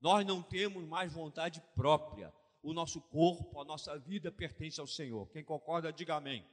Nós 0.00 0.24
não 0.26 0.42
temos 0.42 0.82
mais 0.86 1.12
vontade 1.12 1.60
própria. 1.74 2.32
O 2.62 2.72
nosso 2.72 3.00
corpo, 3.00 3.60
a 3.60 3.64
nossa 3.64 3.98
vida 3.98 4.32
pertence 4.32 4.80
ao 4.80 4.86
Senhor. 4.86 5.28
Quem 5.30 5.44
concorda, 5.44 5.92
diga 5.92 6.14
amém. 6.14 6.48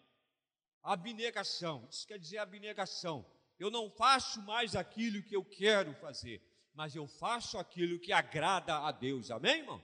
Abnegação, 0.88 1.88
isso 1.90 2.08
quer 2.08 2.18
dizer 2.18 2.38
abnegação. 2.38 3.26
Eu 3.60 3.70
não 3.70 3.90
faço 3.90 4.42
mais 4.44 4.76
aquilo 4.76 5.24
que 5.24 5.36
eu 5.36 5.44
quero 5.44 5.94
fazer, 5.96 6.42
mas 6.74 6.96
eu 6.96 7.08
faço 7.08 7.58
aquilo 7.58 8.00
que 8.00 8.14
agrada 8.14 8.78
a 8.78 8.92
Deus. 8.92 9.30
Amém, 9.32 9.60
irmão? 9.60 9.84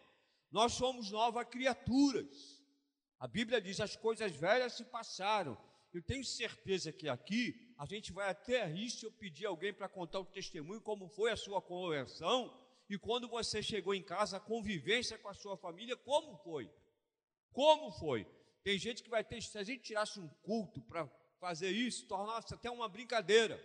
Nós 0.51 0.74
somos 0.74 1.12
novas 1.12 1.48
criaturas. 1.48 2.63
A 3.19 3.27
Bíblia 3.27 3.60
diz: 3.60 3.79
as 3.79 3.95
coisas 3.95 4.31
velhas 4.36 4.74
se 4.74 4.86
passaram. 4.86 5.57
Eu 5.93 6.01
tenho 6.01 6.24
certeza 6.24 6.91
que 6.91 7.10
aqui 7.10 7.74
a 7.77 7.86
gente 7.86 8.12
vai 8.12 8.29
até 8.29 8.65
rir 8.65 8.89
se 8.89 9.05
eu 9.05 9.12
pedir 9.12 9.45
alguém 9.45 9.74
para 9.74 9.89
contar 9.89 10.19
o 10.19 10.25
testemunho, 10.25 10.81
como 10.81 11.07
foi 11.10 11.31
a 11.31 11.36
sua 11.36 11.62
conversão 11.62 12.51
e 12.89 12.98
quando 12.98 13.27
você 13.27 13.62
chegou 13.62 13.93
em 13.93 14.03
casa, 14.03 14.38
a 14.38 14.39
convivência 14.39 15.17
com 15.17 15.29
a 15.29 15.33
sua 15.33 15.57
família, 15.57 15.95
como 15.95 16.38
foi? 16.38 16.69
Como 17.51 17.91
foi? 17.91 18.27
Tem 18.63 18.77
gente 18.77 19.03
que 19.03 19.10
vai 19.10 19.24
ter, 19.24 19.41
se 19.41 19.58
a 19.58 19.63
gente 19.63 19.84
tirasse 19.84 20.20
um 20.20 20.27
culto 20.41 20.82
para 20.82 21.10
fazer 21.39 21.70
isso, 21.70 22.08
tornasse 22.08 22.53
até 22.53 22.72
uma 22.72 22.88
brincadeira. 22.88 23.62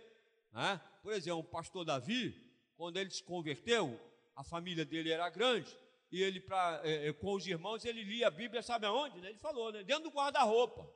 Né? 0.51 0.81
Por 1.01 1.13
exemplo, 1.13 1.39
o 1.39 1.43
pastor 1.43 1.85
Davi, 1.85 2.35
quando 2.75 2.97
ele 2.97 3.09
se 3.09 3.23
converteu, 3.23 3.99
a 4.35 4.43
família 4.43 4.83
dele 4.85 5.11
era 5.11 5.29
grande, 5.29 5.73
e 6.11 6.21
ele, 6.21 6.39
pra, 6.41 6.81
é, 6.83 7.07
é, 7.07 7.13
com 7.13 7.33
os 7.33 7.45
irmãos, 7.45 7.85
ele 7.85 8.03
lia 8.03 8.27
a 8.27 8.31
Bíblia, 8.31 8.61
sabe 8.61 8.85
aonde? 8.85 9.21
Né? 9.21 9.29
Ele 9.29 9.37
falou, 9.37 9.71
né? 9.71 9.83
dentro 9.83 10.03
do 10.03 10.09
guarda-roupa. 10.09 10.89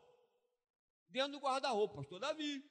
Dentro 1.07 1.33
do 1.33 1.39
guarda-roupa, 1.39 1.98
pastor 1.98 2.19
Davi, 2.19 2.63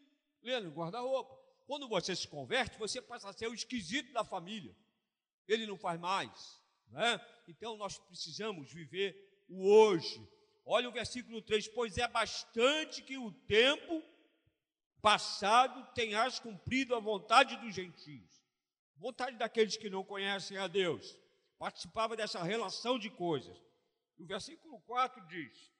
lendo 0.42 0.68
o 0.68 0.72
guarda-roupa. 0.72 1.40
Quando 1.66 1.88
você 1.88 2.14
se 2.16 2.26
converte, 2.26 2.76
você 2.76 3.00
passa 3.00 3.30
a 3.30 3.32
ser 3.32 3.48
o 3.48 3.54
esquisito 3.54 4.12
da 4.12 4.24
família. 4.24 4.76
Ele 5.46 5.66
não 5.66 5.78
faz 5.78 5.98
mais. 5.98 6.60
Né? 6.88 7.20
Então 7.48 7.76
nós 7.76 7.98
precisamos 7.98 8.72
viver 8.72 9.44
o 9.48 9.70
hoje. 9.70 10.28
Olha 10.64 10.88
o 10.88 10.92
versículo 10.92 11.42
3: 11.42 11.68
Pois 11.68 11.98
é 11.98 12.06
bastante 12.06 13.02
que 13.02 13.18
o 13.18 13.32
tempo 13.32 14.02
passado 15.00 15.84
tenhas 15.94 16.38
cumprido 16.38 16.94
a 16.94 17.00
vontade 17.00 17.56
dos 17.56 17.74
gentios 17.74 18.42
vontade 19.02 19.36
daqueles 19.36 19.76
que 19.76 19.90
não 19.90 20.04
conhecem 20.04 20.56
a 20.56 20.68
Deus. 20.68 21.18
Participava 21.58 22.16
dessa 22.16 22.40
relação 22.40 22.98
de 22.98 23.10
coisas. 23.10 23.56
O 24.16 24.24
versículo 24.24 24.80
4 24.82 25.26
diz: 25.26 25.72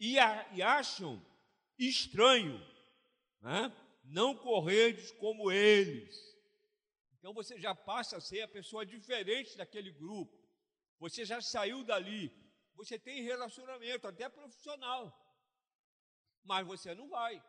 e, 0.00 0.18
a, 0.18 0.48
e 0.54 0.62
acham 0.62 1.22
estranho 1.78 2.58
né? 3.42 3.70
não 4.02 4.34
correres 4.34 5.12
como 5.12 5.52
eles. 5.52 6.35
Então 7.26 7.34
você 7.34 7.58
já 7.58 7.74
passa 7.74 8.18
a 8.18 8.20
ser 8.20 8.42
a 8.42 8.46
pessoa 8.46 8.86
diferente 8.86 9.56
daquele 9.56 9.90
grupo. 9.90 10.32
Você 11.00 11.24
já 11.24 11.40
saiu 11.42 11.82
dali. 11.82 12.32
Você 12.76 13.00
tem 13.00 13.20
relacionamento, 13.20 14.06
até 14.06 14.28
profissional 14.28 15.12
mas 16.44 16.64
você 16.64 16.94
não 16.94 17.08
vai. 17.08 17.44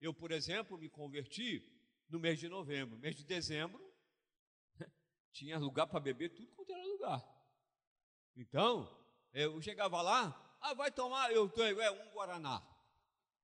Eu, 0.00 0.12
por 0.12 0.32
exemplo, 0.32 0.76
me 0.76 0.88
converti 0.88 1.62
no 2.08 2.18
mês 2.18 2.40
de 2.40 2.48
novembro. 2.48 2.98
Mês 2.98 3.14
de 3.14 3.24
dezembro, 3.24 3.80
tinha 5.30 5.56
lugar 5.56 5.86
para 5.86 6.00
beber 6.00 6.30
tudo 6.30 6.50
quanto 6.56 6.72
era 6.72 6.84
lugar. 6.84 7.22
Então, 8.34 9.06
eu 9.32 9.62
chegava 9.62 10.02
lá, 10.02 10.58
ah, 10.60 10.74
vai 10.74 10.90
tomar, 10.90 11.30
eu 11.30 11.48
tenho, 11.48 11.80
é 11.80 11.92
um 11.92 12.10
Guaraná. 12.10 12.60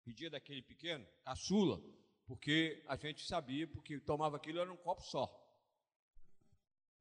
Pedia 0.05 0.29
daquele 0.29 0.61
pequeno, 0.61 1.07
caçula, 1.23 1.81
porque 2.27 2.83
a 2.89 2.97
gente 2.97 3.25
sabia, 3.25 3.69
porque 3.69 4.01
tomava 4.01 4.39
aquilo, 4.39 4.59
era 4.59 4.73
um 4.73 4.77
copo 4.77 5.03
só. 5.03 5.48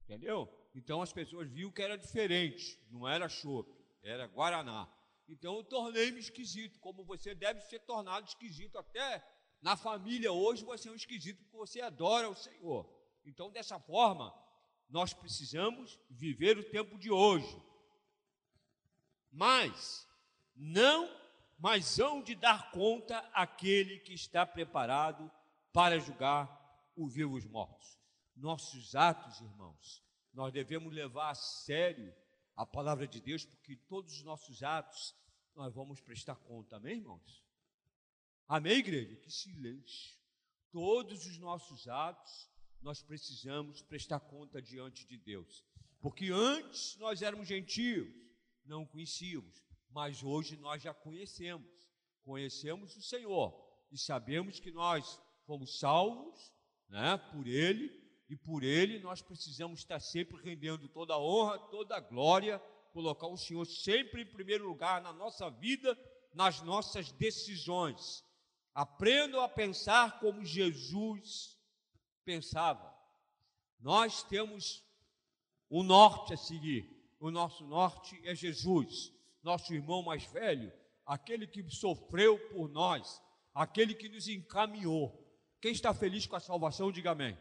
Entendeu? 0.07 0.49
Então 0.73 1.01
as 1.01 1.11
pessoas 1.11 1.49
viam 1.49 1.69
que 1.69 1.81
era 1.81 1.97
diferente, 1.97 2.79
não 2.89 3.05
era 3.05 3.27
chopp, 3.27 3.69
era 4.01 4.25
Guaraná. 4.25 4.89
Então 5.27 5.57
eu 5.57 5.65
tornei-me 5.65 6.17
esquisito, 6.17 6.79
como 6.79 7.03
você 7.03 7.35
deve 7.35 7.59
ser 7.59 7.79
tornado 7.79 8.25
esquisito 8.25 8.77
até 8.77 9.21
na 9.61 9.75
família 9.75 10.31
hoje 10.31 10.63
você 10.63 10.87
é 10.87 10.91
um 10.93 10.95
esquisito 10.95 11.43
porque 11.43 11.57
você 11.57 11.81
adora 11.81 12.29
o 12.29 12.35
Senhor. 12.35 12.89
Então 13.25 13.51
dessa 13.51 13.77
forma 13.81 14.33
nós 14.89 15.13
precisamos 15.13 15.99
viver 16.09 16.57
o 16.57 16.63
tempo 16.63 16.97
de 16.97 17.11
hoje. 17.11 17.61
Mas 19.29 20.07
não, 20.55 21.13
mas 21.59 21.99
hão 21.99 22.21
de 22.21 22.33
dar 22.33 22.71
conta 22.71 23.19
aquele 23.33 23.99
que 23.99 24.13
está 24.13 24.45
preparado 24.45 25.29
para 25.73 25.99
julgar 25.99 26.47
os 26.95 27.13
vivos 27.13 27.43
mortos. 27.43 27.96
Nossos 28.37 28.95
atos, 28.95 29.41
irmãos, 29.41 30.03
nós 30.31 30.53
devemos 30.53 30.93
levar 30.93 31.31
a 31.31 31.35
sério 31.35 32.13
a 32.55 32.65
palavra 32.65 33.07
de 33.07 33.19
Deus, 33.19 33.43
porque 33.43 33.75
todos 33.75 34.13
os 34.13 34.23
nossos 34.23 34.63
atos 34.63 35.15
nós 35.55 35.73
vamos 35.73 35.99
prestar 35.99 36.35
conta, 36.35 36.77
amém, 36.77 36.97
irmãos? 36.97 37.43
Amém, 38.47 38.77
igreja? 38.77 39.15
Que 39.17 39.31
silêncio. 39.31 40.15
Todos 40.71 41.25
os 41.25 41.37
nossos 41.39 41.87
atos 41.87 42.49
nós 42.81 43.01
precisamos 43.01 43.81
prestar 43.81 44.19
conta 44.19 44.61
diante 44.61 45.05
de 45.05 45.17
Deus. 45.17 45.65
Porque 45.99 46.29
antes 46.31 46.95
nós 46.97 47.21
éramos 47.23 47.47
gentios, 47.47 48.07
não 48.63 48.85
conhecíamos, 48.85 49.63
mas 49.89 50.23
hoje 50.23 50.55
nós 50.57 50.81
já 50.81 50.93
conhecemos. 50.93 51.67
Conhecemos 52.23 52.95
o 52.95 53.01
Senhor 53.01 53.51
e 53.91 53.97
sabemos 53.97 54.59
que 54.59 54.71
nós 54.71 55.19
fomos 55.45 55.79
salvos, 55.79 56.53
né, 56.87 57.17
por 57.31 57.47
ele, 57.47 58.06
e 58.29 58.35
por 58.35 58.63
ele 58.63 58.99
nós 58.99 59.21
precisamos 59.21 59.79
estar 59.79 59.99
sempre 59.99 60.41
rendendo 60.41 60.87
toda 60.89 61.13
a 61.13 61.19
honra, 61.19 61.57
toda 61.59 61.95
a 61.95 61.99
glória, 61.99 62.59
colocar 62.91 63.27
o 63.27 63.37
Senhor 63.37 63.65
sempre 63.65 64.23
em 64.23 64.25
primeiro 64.25 64.67
lugar 64.67 65.01
na 65.01 65.13
nossa 65.13 65.49
vida, 65.49 65.97
nas 66.33 66.61
nossas 66.61 67.11
decisões. 67.11 68.23
Aprendam 68.73 69.41
a 69.41 69.49
pensar 69.49 70.19
como 70.19 70.43
Jesus 70.43 71.57
pensava. 72.25 72.93
Nós 73.79 74.23
temos 74.23 74.83
um 75.69 75.83
norte 75.83 76.33
a 76.33 76.37
seguir. 76.37 76.95
O 77.19 77.31
nosso 77.31 77.65
norte 77.65 78.19
é 78.23 78.35
Jesus, 78.35 79.11
nosso 79.41 79.73
irmão 79.73 80.03
mais 80.03 80.23
velho, 80.25 80.71
aquele 81.05 81.47
que 81.47 81.67
sofreu 81.69 82.37
por 82.49 82.69
nós, 82.69 83.21
aquele 83.53 83.95
que 83.95 84.07
nos 84.07 84.27
encaminhou. 84.27 85.25
Quem 85.59 85.71
está 85.71 85.93
feliz 85.93 86.27
com 86.27 86.35
a 86.35 86.39
salvação, 86.39 86.91
diga 86.91 87.11
amém. 87.11 87.35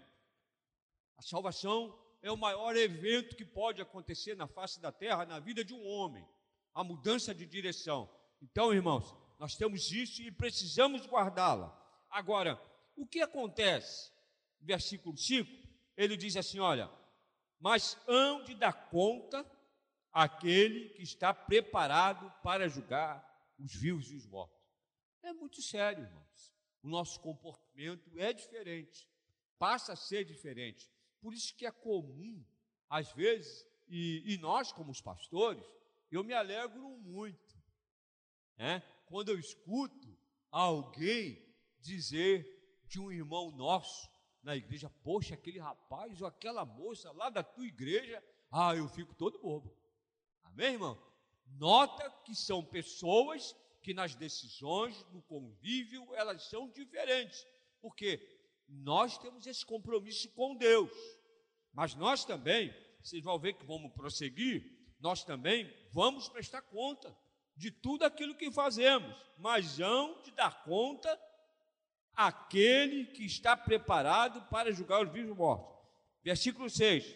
A 1.16 1.23
salvação 1.23 1.99
é 2.23 2.30
o 2.30 2.37
maior 2.37 2.76
evento 2.76 3.37
que 3.37 3.44
pode 3.44 3.80
acontecer 3.80 4.37
na 4.37 4.46
face 4.46 4.80
da 4.80 4.92
terra, 4.92 5.25
na 5.25 5.38
vida 5.38 5.64
de 5.64 5.73
um 5.73 5.87
homem. 5.87 6.26
A 6.75 6.85
mudança 6.85 7.35
de 7.35 7.46
direção. 7.46 8.11
Então, 8.42 8.73
irmãos, 8.73 9.14
nós 9.38 9.56
temos 9.56 9.90
isso 9.90 10.23
e 10.23 10.30
precisamos 10.30 11.06
guardá-la. 11.06 11.75
Agora, 12.11 12.61
o 12.96 13.06
que 13.06 13.20
acontece? 13.20 14.12
Versículo 14.61 15.16
5, 15.16 15.50
ele 15.96 16.16
diz 16.16 16.37
assim: 16.37 16.58
Olha, 16.58 16.90
mas 17.58 17.96
hão 18.06 18.44
de 18.44 18.54
dar 18.54 18.73
conta 18.90 19.44
aquele 20.12 20.90
que 20.90 21.02
está 21.02 21.32
preparado 21.32 22.30
para 22.42 22.68
julgar 22.68 23.25
os 23.58 23.75
vivos 23.75 24.11
e 24.11 24.16
os 24.16 24.26
mortos. 24.26 24.56
É 25.23 25.32
muito 25.32 25.61
sério, 25.62 26.04
irmãos. 26.04 26.54
O 26.82 26.88
nosso 26.88 27.20
comportamento 27.20 28.11
é 28.18 28.32
diferente, 28.32 29.08
passa 29.58 29.92
a 29.92 29.96
ser 29.96 30.25
diferente. 30.25 30.90
Por 31.26 31.35
isso 31.35 31.56
que 31.56 31.66
é 31.66 31.73
comum, 31.73 32.40
às 32.88 33.11
vezes, 33.11 33.66
e, 33.88 34.23
e 34.33 34.38
nós, 34.38 34.71
como 34.71 34.92
os 34.92 35.00
pastores, 35.00 35.66
eu 36.09 36.23
me 36.23 36.33
alegro 36.33 36.88
muito, 36.99 37.61
né? 38.56 38.80
quando 39.06 39.30
eu 39.30 39.37
escuto 39.37 40.16
alguém 40.52 41.45
dizer 41.80 42.80
de 42.87 43.00
um 43.00 43.11
irmão 43.11 43.50
nosso 43.50 44.09
na 44.40 44.54
igreja, 44.54 44.88
poxa, 45.02 45.35
aquele 45.35 45.59
rapaz 45.59 46.21
ou 46.21 46.28
aquela 46.28 46.64
moça 46.64 47.11
lá 47.11 47.28
da 47.28 47.42
tua 47.42 47.66
igreja, 47.66 48.23
ah, 48.49 48.76
eu 48.76 48.88
fico 48.88 49.12
todo 49.12 49.40
bobo. 49.40 49.76
Amém, 50.45 50.75
irmão? 50.75 50.97
Nota 51.59 52.09
que 52.25 52.37
são 52.37 52.64
pessoas 52.64 53.52
que 53.83 53.92
nas 53.92 54.14
decisões, 54.14 55.04
no 55.12 55.21
convívio, 55.23 56.14
elas 56.14 56.49
são 56.49 56.71
diferentes, 56.71 57.45
porque 57.80 58.37
nós 58.68 59.18
temos 59.18 59.46
esse 59.46 59.64
compromisso 59.64 60.29
com 60.31 60.55
Deus, 60.55 60.90
mas 61.76 61.94
nós 61.94 62.24
também, 62.24 62.74
vocês 63.02 63.22
vão 63.22 63.38
ver 63.38 63.52
que 63.52 63.66
vamos 63.66 63.92
prosseguir, 63.92 64.64
nós 64.98 65.22
também 65.22 65.70
vamos 65.92 66.26
prestar 66.26 66.62
conta 66.62 67.14
de 67.54 67.70
tudo 67.70 68.02
aquilo 68.04 68.34
que 68.34 68.50
fazemos, 68.50 69.14
mas 69.36 69.78
hão 69.78 70.18
de 70.22 70.30
dar 70.30 70.64
conta 70.64 71.20
aquele 72.14 73.04
que 73.08 73.26
está 73.26 73.54
preparado 73.54 74.40
para 74.48 74.72
julgar 74.72 75.04
os 75.04 75.12
vivos 75.12 75.36
mortos. 75.36 75.76
Versículo 76.24 76.70
6: 76.70 77.14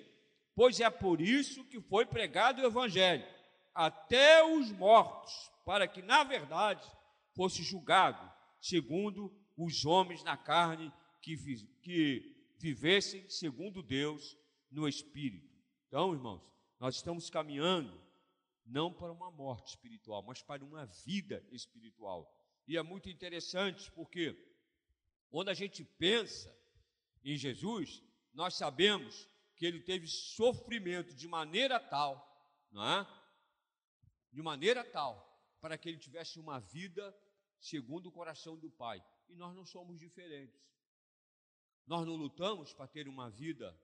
Pois 0.54 0.78
é 0.78 0.90
por 0.90 1.22
isso 1.22 1.64
que 1.64 1.80
foi 1.80 2.04
pregado 2.04 2.60
o 2.60 2.66
Evangelho, 2.66 3.26
até 3.74 4.44
os 4.44 4.70
mortos, 4.72 5.50
para 5.64 5.88
que, 5.88 6.02
na 6.02 6.22
verdade, 6.22 6.86
fosse 7.34 7.62
julgado, 7.62 8.30
segundo 8.60 9.34
os 9.56 9.86
homens 9.86 10.22
na 10.22 10.36
carne 10.36 10.92
que, 11.22 11.34
que 11.80 12.36
vivessem 12.58 13.26
segundo 13.26 13.82
Deus 13.82 14.38
no 14.70 14.88
Espírito. 14.88 15.50
Então, 15.88 16.12
irmãos, 16.12 16.42
nós 16.78 16.96
estamos 16.96 17.28
caminhando 17.28 18.00
não 18.64 18.92
para 18.92 19.12
uma 19.12 19.30
morte 19.30 19.70
espiritual, 19.70 20.22
mas 20.22 20.42
para 20.42 20.64
uma 20.64 20.86
vida 20.86 21.44
espiritual. 21.50 22.32
E 22.66 22.76
é 22.76 22.82
muito 22.82 23.08
interessante 23.08 23.90
porque 23.92 24.36
quando 25.28 25.48
a 25.48 25.54
gente 25.54 25.84
pensa 25.84 26.56
em 27.24 27.36
Jesus, 27.36 28.02
nós 28.32 28.54
sabemos 28.54 29.26
que 29.56 29.66
ele 29.66 29.80
teve 29.80 30.06
sofrimento 30.06 31.14
de 31.14 31.28
maneira 31.28 31.78
tal, 31.78 32.26
não 32.70 32.82
é? 32.82 33.06
De 34.32 34.40
maneira 34.40 34.84
tal 34.84 35.28
para 35.60 35.76
que 35.76 35.88
ele 35.88 35.98
tivesse 35.98 36.38
uma 36.38 36.58
vida 36.58 37.14
segundo 37.60 38.06
o 38.06 38.12
coração 38.12 38.56
do 38.56 38.70
Pai. 38.70 39.04
E 39.28 39.34
nós 39.36 39.54
não 39.54 39.64
somos 39.64 39.98
diferentes. 39.98 40.58
Nós 41.86 42.06
não 42.06 42.16
lutamos 42.16 42.72
para 42.72 42.86
ter 42.86 43.06
uma 43.08 43.28
vida, 43.28 43.78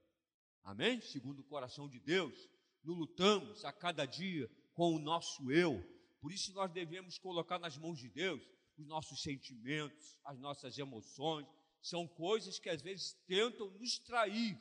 amém? 0.67 1.01
Segundo 1.01 1.41
o 1.41 1.45
coração 1.45 1.89
de 1.89 2.01
Deus. 2.01 2.49
Não 2.83 2.95
lutamos 2.95 3.65
a 3.65 3.73
cada 3.73 4.05
dia 4.05 4.51
com 4.75 4.95
o 4.95 4.99
nosso 4.99 5.51
eu. 5.51 5.83
Por 6.21 6.33
isso 6.33 6.53
nós 6.53 6.71
devemos 6.73 7.19
colocar 7.19 7.59
nas 7.59 7.79
mãos 7.79 7.99
de 7.99 8.09
Deus 8.09 8.43
os 8.77 8.87
nossos 8.87 9.23
sentimentos, 9.23 10.19
as 10.25 10.39
nossas 10.39 10.77
emoções. 10.77 11.47
São 11.81 12.07
coisas 12.07 12.59
que 12.59 12.69
às 12.69 12.83
vezes 12.83 13.15
tentam 13.27 13.71
nos 13.71 13.99
trair 13.99 14.61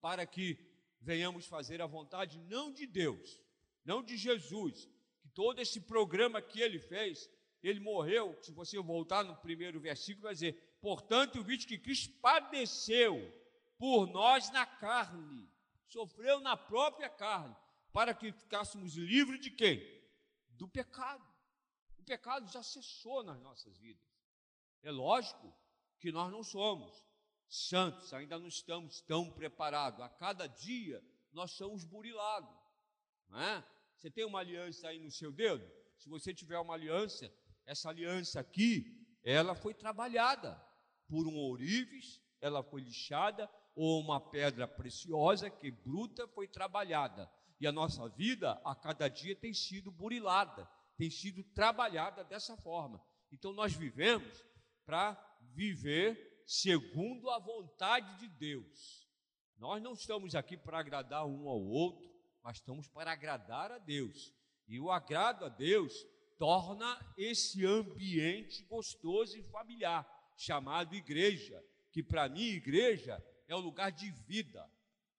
para 0.00 0.26
que 0.26 0.58
venhamos 1.00 1.46
fazer 1.46 1.80
a 1.80 1.86
vontade 1.86 2.38
não 2.48 2.72
de 2.72 2.86
Deus, 2.86 3.40
não 3.84 4.02
de 4.02 4.16
Jesus, 4.16 4.88
que 5.20 5.28
todo 5.28 5.60
esse 5.60 5.80
programa 5.80 6.42
que 6.42 6.60
ele 6.60 6.80
fez, 6.80 7.30
ele 7.62 7.78
morreu, 7.78 8.36
se 8.42 8.52
você 8.52 8.76
voltar 8.80 9.24
no 9.24 9.36
primeiro 9.36 9.80
versículo, 9.80 10.24
vai 10.24 10.34
dizer: 10.34 10.76
portanto, 10.80 11.38
o 11.38 11.44
vídeo 11.44 11.68
que 11.68 11.78
Cristo 11.78 12.12
padeceu 12.20 13.32
por 13.82 14.06
nós 14.06 14.48
na 14.52 14.64
carne, 14.64 15.50
sofreu 15.88 16.38
na 16.38 16.56
própria 16.56 17.08
carne, 17.08 17.56
para 17.92 18.14
que 18.14 18.30
ficássemos 18.30 18.94
livres 18.94 19.40
de 19.40 19.50
quem? 19.50 19.82
Do 20.50 20.68
pecado. 20.68 21.26
O 21.98 22.04
pecado 22.04 22.48
já 22.48 22.62
cessou 22.62 23.24
nas 23.24 23.40
nossas 23.40 23.76
vidas. 23.78 24.08
É 24.84 24.90
lógico 24.92 25.52
que 25.98 26.12
nós 26.12 26.30
não 26.30 26.44
somos 26.44 27.04
santos, 27.48 28.14
ainda 28.14 28.38
não 28.38 28.46
estamos 28.46 29.00
tão 29.00 29.28
preparados. 29.32 30.00
A 30.00 30.08
cada 30.08 30.46
dia 30.46 31.04
nós 31.32 31.50
somos 31.50 31.84
burilados. 31.84 32.56
É? 33.34 33.64
Você 33.96 34.12
tem 34.12 34.24
uma 34.24 34.38
aliança 34.38 34.86
aí 34.86 35.00
no 35.00 35.10
seu 35.10 35.32
dedo? 35.32 35.68
Se 35.98 36.08
você 36.08 36.32
tiver 36.32 36.60
uma 36.60 36.74
aliança, 36.74 37.34
essa 37.66 37.88
aliança 37.88 38.38
aqui, 38.38 39.04
ela 39.24 39.56
foi 39.56 39.74
trabalhada 39.74 40.54
por 41.08 41.26
um 41.26 41.34
ourives, 41.34 42.22
ela 42.40 42.62
foi 42.62 42.80
lixada, 42.80 43.50
ou 43.74 44.00
uma 44.00 44.20
pedra 44.20 44.68
preciosa 44.68 45.50
que 45.50 45.70
bruta 45.70 46.26
foi 46.28 46.46
trabalhada. 46.46 47.30
E 47.60 47.66
a 47.66 47.72
nossa 47.72 48.08
vida, 48.08 48.60
a 48.64 48.74
cada 48.74 49.08
dia, 49.08 49.36
tem 49.36 49.54
sido 49.54 49.90
burilada, 49.90 50.68
tem 50.96 51.10
sido 51.10 51.42
trabalhada 51.54 52.24
dessa 52.24 52.56
forma. 52.56 53.00
Então, 53.30 53.52
nós 53.52 53.72
vivemos 53.72 54.44
para 54.84 55.14
viver 55.54 56.42
segundo 56.46 57.30
a 57.30 57.38
vontade 57.38 58.18
de 58.18 58.28
Deus. 58.28 59.08
Nós 59.56 59.80
não 59.80 59.92
estamos 59.92 60.34
aqui 60.34 60.56
para 60.56 60.80
agradar 60.80 61.24
um 61.24 61.48
ao 61.48 61.62
outro, 61.62 62.10
mas 62.42 62.56
estamos 62.56 62.88
para 62.88 63.12
agradar 63.12 63.70
a 63.70 63.78
Deus. 63.78 64.34
E 64.66 64.80
o 64.80 64.90
agrado 64.90 65.44
a 65.44 65.48
Deus 65.48 65.94
torna 66.38 66.98
esse 67.16 67.64
ambiente 67.64 68.64
gostoso 68.64 69.38
e 69.38 69.42
familiar, 69.44 70.04
chamado 70.36 70.94
igreja, 70.96 71.62
que 71.92 72.02
para 72.02 72.28
mim, 72.28 72.42
igreja 72.42 73.22
é 73.48 73.54
o 73.54 73.60
lugar 73.60 73.90
de 73.92 74.10
vida, 74.10 74.68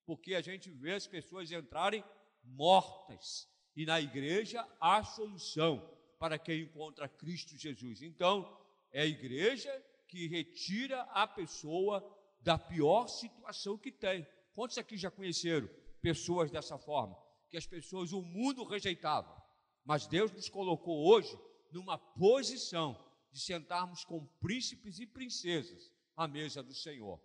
porque 0.06 0.36
a 0.36 0.42
gente 0.42 0.70
vê 0.70 0.94
as 0.94 1.08
pessoas 1.08 1.52
entrarem 1.52 2.04
mortas. 2.44 3.48
E 3.76 3.86
na 3.86 4.00
igreja 4.00 4.68
há 4.80 5.04
solução 5.04 5.90
para 6.20 6.38
quem 6.38 6.62
encontra 6.62 7.10
Cristo 7.10 7.58
Jesus. 7.58 8.02
Então, 8.02 8.58
é 8.92 9.02
a 9.02 9.06
igreja 9.06 9.72
que 10.08 10.28
retira 10.28 11.02
a 11.12 11.26
pessoa 11.26 12.02
da 12.42 12.58
pior 12.58 13.08
situação 13.08 13.78
que 13.78 13.92
tem. 13.92 14.26
Quantos 14.54 14.78
aqui 14.78 14.96
já 14.98 15.10
conheceram 15.10 15.68
pessoas 16.02 16.52
dessa 16.52 16.78
forma? 16.78 17.18
Que 17.50 17.58
as 17.58 17.66
pessoas, 17.66 18.12
o 18.12 18.22
mundo 18.22 18.64
rejeitava. 18.64 19.42
Mas 19.84 20.06
Deus 20.06 20.32
nos 20.32 20.50
colocou 20.50 21.08
hoje 21.08 21.38
numa 21.72 21.98
posição 21.98 22.98
de 23.32 23.40
sentarmos 23.40 24.06
com 24.06 24.26
príncipes 24.40 25.00
e 25.00 25.08
princesas 25.08 25.92
à 26.16 26.28
mesa 26.28 26.62
do 26.62 26.74
Senhor. 26.74 27.20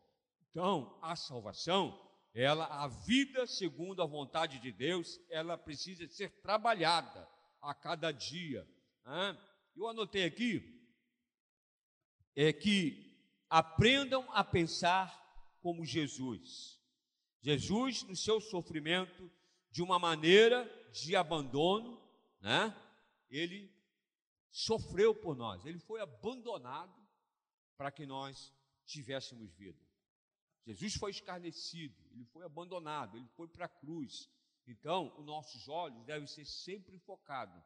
Então, 0.51 0.99
a 1.03 1.15
salvação, 1.15 1.99
ela, 2.35 2.67
a 2.67 2.89
vida 2.89 3.47
segundo 3.47 4.03
a 4.03 4.07
vontade 4.07 4.59
de 4.59 4.73
Deus, 4.73 5.21
ela 5.29 5.57
precisa 5.57 6.07
ser 6.09 6.31
trabalhada 6.41 7.29
a 7.61 7.75
cada 7.75 8.13
dia. 8.13 8.67
Eu 9.77 9.89
anotei 9.89 10.25
aqui 10.25 10.79
é 12.41 12.53
que 12.53 13.19
aprendam 13.51 14.25
a 14.33 14.45
pensar 14.45 15.13
como 15.61 15.85
Jesus. 15.85 16.81
Jesus, 17.41 18.05
no 18.05 18.15
seu 18.15 18.41
sofrimento, 18.41 19.31
de 19.71 19.83
uma 19.83 19.99
maneira 19.99 20.65
de 20.93 21.17
abandono, 21.17 22.01
né? 22.41 22.75
Ele 23.29 23.75
sofreu 24.51 25.15
por 25.15 25.37
nós, 25.37 25.65
ele 25.67 25.81
foi 25.81 26.01
abandonado 26.01 26.95
para 27.77 27.91
que 27.91 28.07
nós 28.07 28.55
tivéssemos 28.87 29.53
vida. 29.55 29.88
Jesus 30.69 30.97
foi 30.97 31.13
escarnecido, 31.13 31.97
ele 32.13 32.27
foi 32.27 32.45
abandonado, 32.45 33.17
ele 33.17 33.27
foi 33.29 33.49
para 33.49 33.65
a 33.65 33.71
cruz. 33.71 34.29
Então, 34.67 35.11
os 35.17 35.25
nossos 35.25 35.67
olhos 35.67 36.05
devem 36.05 36.27
ser 36.27 36.45
sempre 36.45 36.99
focados. 36.99 37.59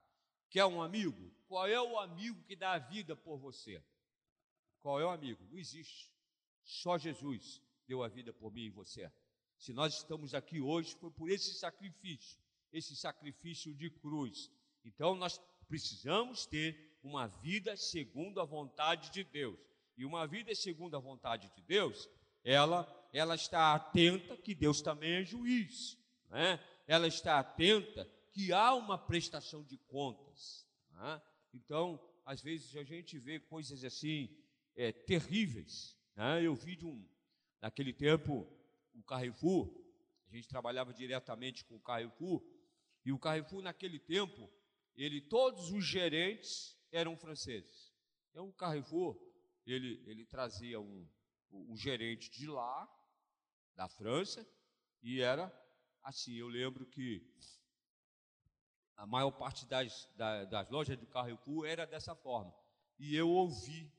Quer 0.48 0.66
um 0.66 0.80
amigo? 0.80 1.34
Qual 1.48 1.66
é 1.66 1.80
o 1.82 1.98
amigo 1.98 2.40
que 2.44 2.54
dá 2.54 2.74
a 2.74 2.78
vida 2.78 3.16
por 3.16 3.38
você? 3.38 3.82
Qual 4.80 5.00
é 5.00 5.04
o 5.04 5.10
amigo? 5.10 5.44
Não 5.50 5.58
existe. 5.58 6.12
Só 6.62 6.96
Jesus 6.96 7.60
deu 7.88 8.04
a 8.04 8.08
vida 8.08 8.32
por 8.32 8.52
mim 8.52 8.66
e 8.66 8.70
você. 8.70 9.10
Se 9.58 9.72
nós 9.72 9.96
estamos 9.96 10.32
aqui 10.32 10.60
hoje, 10.60 10.94
foi 10.94 11.10
por 11.10 11.28
esse 11.28 11.54
sacrifício, 11.54 12.38
esse 12.72 12.94
sacrifício 12.94 13.74
de 13.74 13.90
cruz. 13.90 14.48
Então, 14.84 15.16
nós 15.16 15.40
precisamos 15.66 16.46
ter 16.46 17.00
uma 17.02 17.26
vida 17.26 17.76
segundo 17.76 18.40
a 18.40 18.44
vontade 18.44 19.10
de 19.10 19.24
Deus. 19.24 19.58
E 19.96 20.04
uma 20.04 20.24
vida 20.24 20.54
segundo 20.54 20.96
a 20.96 21.00
vontade 21.00 21.52
de 21.56 21.62
Deus, 21.62 22.08
ela, 22.44 22.86
ela 23.12 23.34
está 23.34 23.74
atenta 23.74 24.36
que 24.36 24.54
Deus 24.54 24.80
também 24.80 25.12
é 25.14 25.24
juiz. 25.24 25.98
Né? 26.28 26.58
Ela 26.86 27.06
está 27.06 27.38
atenta 27.38 28.08
que 28.32 28.52
há 28.52 28.74
uma 28.74 28.98
prestação 28.98 29.62
de 29.64 29.76
contas. 29.76 30.66
Né? 30.92 31.22
Então, 31.54 32.00
às 32.24 32.40
vezes 32.40 32.76
a 32.76 32.84
gente 32.84 33.18
vê 33.18 33.38
coisas 33.38 33.84
assim 33.84 34.28
é, 34.74 34.90
terríveis. 34.92 35.96
Né? 36.16 36.42
Eu 36.42 36.54
vi 36.54 36.76
de 36.76 36.86
um, 36.86 37.06
naquele 37.60 37.92
tempo, 37.92 38.46
o 38.94 39.02
Carrefour, 39.02 39.70
a 40.28 40.34
gente 40.34 40.48
trabalhava 40.48 40.92
diretamente 40.92 41.64
com 41.64 41.76
o 41.76 41.80
Carrefour, 41.80 42.42
e 43.04 43.12
o 43.12 43.18
Carrefour 43.18 43.62
naquele 43.62 43.98
tempo 43.98 44.50
ele 44.94 45.20
todos 45.20 45.70
os 45.70 45.84
gerentes 45.84 46.76
eram 46.90 47.16
franceses. 47.16 47.92
Então 48.30 48.48
o 48.48 48.52
Carrefour, 48.52 49.18
ele, 49.66 50.02
ele 50.06 50.24
trazia 50.24 50.80
um, 50.80 51.06
um 51.52 51.76
gerente 51.76 52.30
de 52.30 52.46
lá, 52.46 52.88
da 53.74 53.88
França, 53.88 54.46
e 55.02 55.20
era 55.20 55.52
assim, 56.02 56.34
eu 56.34 56.48
lembro 56.48 56.86
que 56.86 57.22
a 58.96 59.06
maior 59.06 59.30
parte 59.32 59.66
das, 59.66 60.08
das, 60.16 60.48
das 60.48 60.70
lojas 60.70 60.98
do 60.98 61.06
Carrefour 61.06 61.66
era 61.66 61.86
dessa 61.86 62.14
forma. 62.14 62.54
E 62.98 63.16
eu 63.16 63.28
ouvi 63.28 63.90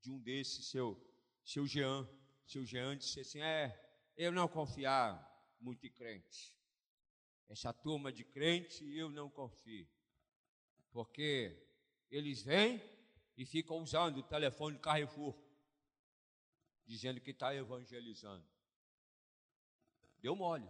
de 0.00 0.10
um 0.10 0.20
desses, 0.20 0.66
seu, 0.68 1.00
seu 1.44 1.66
Jean, 1.66 2.08
seu 2.46 2.64
Jean 2.64 2.96
disse 2.96 3.20
assim, 3.20 3.40
é, 3.40 3.74
eu 4.16 4.30
não 4.30 4.46
confiar 4.46 5.30
muito 5.60 5.86
em 5.86 5.90
crente. 5.90 6.54
Essa 7.48 7.72
turma 7.72 8.12
de 8.12 8.24
crente, 8.24 8.84
eu 8.96 9.10
não 9.10 9.30
confio 9.30 9.88
porque 10.94 11.60
eles 12.08 12.40
vêm 12.42 12.80
e 13.36 13.44
ficam 13.44 13.78
usando 13.78 14.18
o 14.18 14.22
telefone 14.22 14.78
Carrefour, 14.78 15.34
dizendo 16.86 17.20
que 17.20 17.30
está 17.30 17.54
evangelizando. 17.54 18.44
Deu 20.18 20.34
mole. 20.34 20.68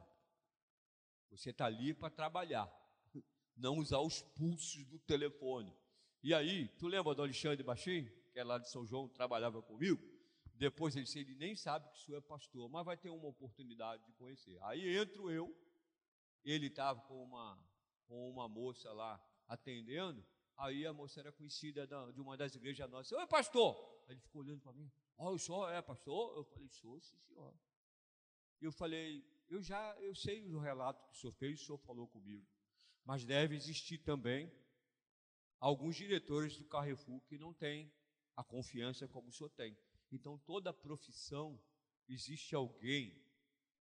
Você 1.31 1.51
está 1.51 1.67
ali 1.67 1.93
para 1.93 2.11
trabalhar, 2.11 2.71
não 3.57 3.79
usar 3.79 3.99
os 4.01 4.23
pulsos 4.23 4.85
do 4.87 4.99
telefone. 5.01 5.77
E 6.23 6.33
aí, 6.33 6.69
tu 6.79 6.87
lembra 6.87 7.15
do 7.15 7.23
Alexandre 7.23 7.63
Baixinho, 7.63 8.11
que 8.33 8.39
é 8.39 8.45
lá 8.45 8.59
de 8.59 8.71
São 8.71 8.87
João, 8.87 9.09
trabalhava 9.09 9.61
comigo? 9.63 10.03
Depois 10.55 10.95
ele 10.95 11.05
disse, 11.05 11.19
ele 11.19 11.35
nem 11.35 11.57
sabe 11.57 11.89
que 11.91 11.97
o 11.97 12.01
senhor 12.01 12.19
é 12.19 12.21
pastor, 12.21 12.69
mas 12.69 12.85
vai 12.85 12.97
ter 12.97 13.11
uma 13.11 13.27
oportunidade 13.27 14.05
de 14.05 14.13
conhecer. 14.13 14.57
Aí 14.63 14.97
entro 14.97 15.31
eu, 15.31 15.55
ele 16.45 16.67
estava 16.69 17.01
com 17.03 17.25
uma, 17.25 17.59
com 18.07 18.31
uma 18.31 18.49
moça 18.49 18.93
lá 18.93 19.21
atendendo, 19.49 20.25
aí 20.57 20.87
a 20.87 20.93
moça 20.93 21.21
era 21.21 21.33
conhecida 21.33 21.87
de 21.87 22.21
uma 22.21 22.37
das 22.37 22.55
igrejas 22.55 22.89
nossas. 22.89 23.13
Oi, 23.19 23.27
pastor! 23.27 23.77
Aí 24.07 24.15
ele 24.15 24.21
ficou 24.21 24.43
olhando 24.43 24.61
para 24.61 24.73
mim. 24.73 24.91
Oh, 25.17 25.31
o 25.31 25.39
senhor 25.39 25.71
é 25.71 25.81
pastor? 25.81 26.37
Eu 26.37 26.45
falei, 26.45 26.69
sou, 26.69 27.01
sim, 27.01 27.19
senhor. 27.21 27.55
Eu 28.61 28.73
falei, 28.73 29.25
eu 29.49 29.63
já, 29.63 29.97
eu 30.01 30.15
sei 30.15 30.53
o 30.53 30.59
relato 30.59 31.05
que 31.05 31.13
o 31.13 31.17
senhor 31.17 31.33
fez, 31.33 31.61
o 31.61 31.65
senhor 31.65 31.79
falou 31.79 32.09
comigo. 32.09 32.47
Mas 33.05 33.25
deve 33.25 33.55
existir 33.55 33.99
também 33.99 34.51
alguns 35.61 35.97
diretores 35.97 36.57
do 36.57 36.65
Carrefour 36.65 37.21
que 37.23 37.39
não 37.39 37.53
têm 37.53 37.93
a 38.37 38.43
confiança 38.43 39.07
como 39.07 39.29
o 39.29 39.33
senhor 39.33 39.51
tem. 39.51 39.77
Então, 40.11 40.39
toda 40.39 40.73
profissão, 40.73 41.61
existe 42.09 42.55
alguém 42.55 43.23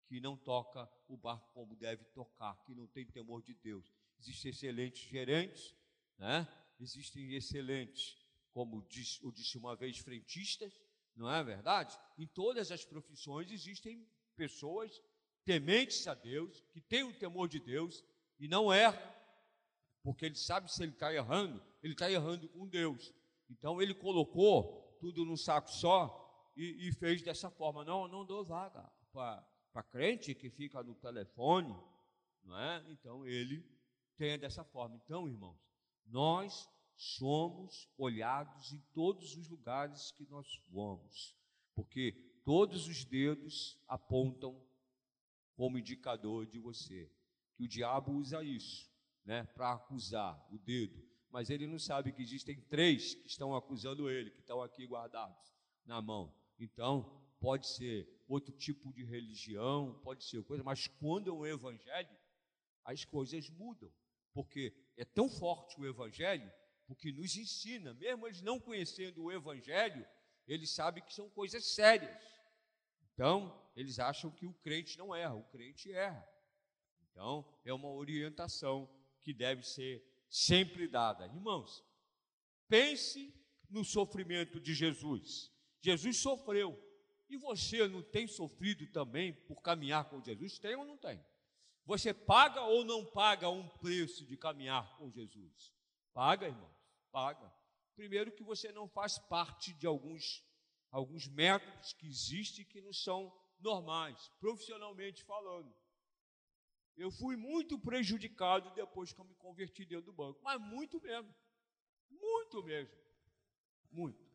que 0.07 0.21
não 0.21 0.37
toca 0.37 0.91
o 1.09 1.17
barco 1.17 1.53
como 1.53 1.77
deve 1.77 2.05
tocar, 2.07 2.61
que 2.65 2.75
não 2.75 2.87
tem 2.87 3.07
temor 3.07 3.43
de 3.43 3.55
Deus. 3.55 3.93
Existem 4.19 4.51
excelentes 4.51 5.09
gerentes, 5.09 5.77
né? 6.19 6.49
existem 6.81 7.33
excelentes, 7.35 8.17
como 8.53 8.83
diz, 8.89 9.21
eu 9.23 9.31
disse 9.31 9.57
uma 9.57 9.77
vez, 9.77 9.99
frentistas, 9.99 10.81
não 11.21 11.31
é 11.31 11.45
verdade? 11.45 11.97
Em 12.19 12.27
todas 12.27 12.73
as 12.73 12.83
profissões 12.83 13.53
existem 13.53 14.09
pessoas 14.35 15.01
tementes 15.45 16.09
a 16.09 16.15
Deus, 16.15 16.65
que 16.73 16.81
têm 16.81 17.03
o 17.03 17.13
temor 17.13 17.47
de 17.47 17.61
Deus 17.61 18.03
e 18.39 18.49
não 18.49 18.73
erram, 18.73 19.15
porque 20.03 20.25
ele 20.25 20.35
sabe 20.35 20.73
se 20.73 20.83
ele 20.83 20.93
está 20.93 21.13
errando, 21.13 21.63
ele 21.83 21.93
está 21.93 22.11
errando 22.11 22.49
com 22.49 22.67
Deus. 22.67 23.13
Então 23.51 23.83
ele 23.83 23.93
colocou 23.95 24.97
tudo 24.99 25.25
num 25.27 25.37
saco 25.37 25.71
só 25.71 26.53
e, 26.57 26.89
e 26.89 26.93
fez 26.93 27.21
dessa 27.21 27.51
forma. 27.51 27.85
Não, 27.85 28.09
não 28.09 28.25
dou 28.25 28.43
vaga 28.43 28.91
para 29.13 29.83
crente 29.91 30.35
que 30.35 30.49
fica 30.49 30.83
no 30.83 30.95
telefone, 30.95 31.77
não 32.43 32.59
é? 32.59 32.83
Então 32.89 33.27
ele 33.27 33.63
tenha 34.17 34.39
dessa 34.39 34.65
forma. 34.65 34.97
Então, 34.97 35.29
irmãos, 35.29 35.59
nós 36.07 36.67
somos 37.01 37.89
olhados 37.97 38.75
em 38.75 38.79
todos 38.93 39.35
os 39.35 39.49
lugares 39.49 40.13
que 40.13 40.27
nós 40.27 40.63
vamos, 40.69 41.35
porque 41.75 42.13
todos 42.45 42.87
os 42.87 43.07
dedos 43.07 43.79
apontam 43.89 44.63
como 45.55 45.79
indicador 45.79 46.47
de 46.47 46.59
você. 46.59 47.11
Que 47.57 47.65
o 47.65 47.69
diabo 47.69 48.13
usa 48.13 48.45
isso, 48.45 48.91
né, 49.25 49.45
para 49.45 49.73
acusar 49.73 50.47
o 50.53 50.59
dedo, 50.59 51.03
mas 51.31 51.49
ele 51.49 51.67
não 51.67 51.79
sabe 51.79 52.13
que 52.13 52.21
existem 52.21 52.61
três 52.69 53.15
que 53.15 53.29
estão 53.29 53.55
acusando 53.55 54.11
ele, 54.11 54.31
que 54.31 54.41
estão 54.41 54.61
aqui 54.61 54.87
guardados 54.87 55.55
na 55.87 56.03
mão. 56.03 56.35
Então, 56.59 57.19
pode 57.41 57.67
ser 57.67 58.07
outro 58.29 58.53
tipo 58.53 58.93
de 58.93 59.05
religião, 59.05 59.99
pode 60.05 60.25
ser 60.25 60.45
coisa, 60.45 60.63
mas 60.63 60.87
quando 60.87 61.31
é 61.31 61.33
um 61.33 61.47
evangelho, 61.47 62.15
as 62.85 63.07
coisas 63.07 63.49
mudam 63.49 63.91
porque 64.33 64.75
é 64.97 65.05
tão 65.05 65.29
forte 65.29 65.79
o 65.81 65.87
Evangelho, 65.87 66.51
porque 66.91 67.13
nos 67.13 67.37
ensina, 67.37 67.95
mesmo 67.95 68.27
eles 68.27 68.43
não 68.43 68.59
conhecendo 68.59 69.23
o 69.23 69.31
Evangelho, 69.31 70.05
eles 70.45 70.71
sabem 70.73 71.05
que 71.05 71.15
são 71.15 71.31
coisas 71.31 71.65
sérias. 71.65 72.21
Então, 73.15 73.57
eles 73.77 74.01
acham 74.01 74.29
que 74.29 74.45
o 74.45 74.53
crente 74.55 74.99
não 74.99 75.15
erra, 75.15 75.37
o 75.37 75.45
crente 75.45 75.93
erra. 75.93 76.29
Então, 77.09 77.49
é 77.65 77.73
uma 77.73 77.89
orientação 77.89 78.91
que 79.21 79.33
deve 79.33 79.63
ser 79.63 80.05
sempre 80.29 80.89
dada. 80.89 81.27
Irmãos, 81.27 81.85
pense 82.67 83.33
no 83.69 83.85
sofrimento 83.85 84.59
de 84.59 84.75
Jesus. 84.75 85.49
Jesus 85.81 86.17
sofreu. 86.17 86.77
E 87.29 87.37
você 87.37 87.87
não 87.87 88.03
tem 88.03 88.27
sofrido 88.27 88.85
também 88.89 89.33
por 89.33 89.63
caminhar 89.63 90.11
com 90.11 90.21
Jesus? 90.21 90.59
Tem 90.59 90.75
ou 90.75 90.85
não 90.85 90.99
tem? 90.99 91.25
Você 91.85 92.13
paga 92.13 92.63
ou 92.63 92.85
não 92.85 93.07
paga 93.07 93.49
um 93.49 93.69
preço 93.79 94.27
de 94.27 94.37
caminhar 94.37 94.97
com 94.97 95.09
Jesus? 95.09 95.73
Paga, 96.13 96.49
irmãos, 96.49 96.80
paga. 97.11 97.53
Primeiro 97.95 98.33
que 98.33 98.43
você 98.43 98.73
não 98.73 98.89
faz 98.89 99.19
parte 99.19 99.73
de 99.75 99.87
alguns 99.87 100.45
alguns 100.91 101.29
métodos 101.29 101.93
que 101.93 102.07
existem 102.07 102.65
que 102.65 102.81
não 102.81 102.93
são 102.93 103.33
normais, 103.61 104.29
profissionalmente 104.41 105.23
falando. 105.23 105.73
Eu 106.97 107.11
fui 107.11 107.37
muito 107.37 107.79
prejudicado 107.79 108.75
depois 108.75 109.13
que 109.13 109.21
eu 109.21 109.25
me 109.25 109.35
converti 109.37 109.85
dentro 109.85 110.07
do 110.07 110.13
banco, 110.13 110.41
mas 110.43 110.61
muito 110.61 111.01
mesmo. 111.01 111.33
Muito 112.11 112.63
mesmo. 112.63 112.95
Muito. 113.91 114.31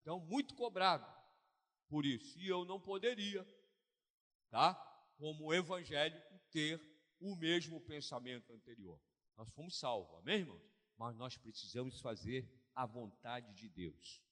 Então, 0.00 0.20
muito 0.20 0.54
cobrado 0.54 1.06
por 1.88 2.04
isso. 2.04 2.38
E 2.38 2.46
eu 2.46 2.64
não 2.64 2.80
poderia, 2.80 3.46
tá? 4.50 4.74
Como 5.16 5.52
evangélico, 5.52 6.38
ter 6.50 6.80
o 7.18 7.34
mesmo 7.34 7.80
pensamento 7.80 8.52
anterior. 8.52 9.00
Nós 9.36 9.52
fomos 9.54 9.78
salvos, 9.78 10.14
amém, 10.18 10.40
irmãos? 10.40 10.75
Mas 10.96 11.16
nós 11.16 11.36
precisamos 11.36 12.00
fazer 12.00 12.48
a 12.74 12.86
vontade 12.86 13.52
de 13.54 13.68
Deus. 13.68 14.22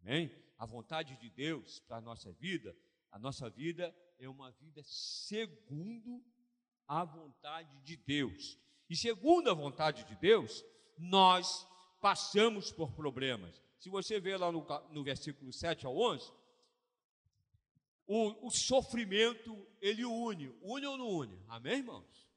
Amém? 0.00 0.30
A 0.58 0.66
vontade 0.66 1.16
de 1.16 1.30
Deus 1.30 1.80
para 1.80 1.96
a 1.96 2.00
nossa 2.00 2.32
vida, 2.32 2.76
a 3.10 3.18
nossa 3.18 3.48
vida 3.50 3.94
é 4.18 4.28
uma 4.28 4.50
vida 4.52 4.82
segundo 4.84 6.24
a 6.86 7.04
vontade 7.04 7.80
de 7.82 7.96
Deus. 7.96 8.58
E 8.88 8.96
segundo 8.96 9.50
a 9.50 9.54
vontade 9.54 10.04
de 10.04 10.14
Deus, 10.16 10.64
nós 10.98 11.66
passamos 12.00 12.70
por 12.70 12.92
problemas. 12.92 13.62
Se 13.78 13.88
você 13.88 14.20
ver 14.20 14.36
lá 14.36 14.52
no, 14.52 14.66
no 14.90 15.02
versículo 15.02 15.52
7 15.52 15.86
ao 15.86 15.96
11, 15.96 16.32
o, 18.06 18.46
o, 18.46 18.50
sofrimento 18.50 19.66
ele 19.80 20.04
une. 20.04 20.48
Une 20.60 20.86
ou 20.86 20.98
não 20.98 21.08
une? 21.08 21.42
Amém, 21.48 21.78
irmãos? 21.78 22.28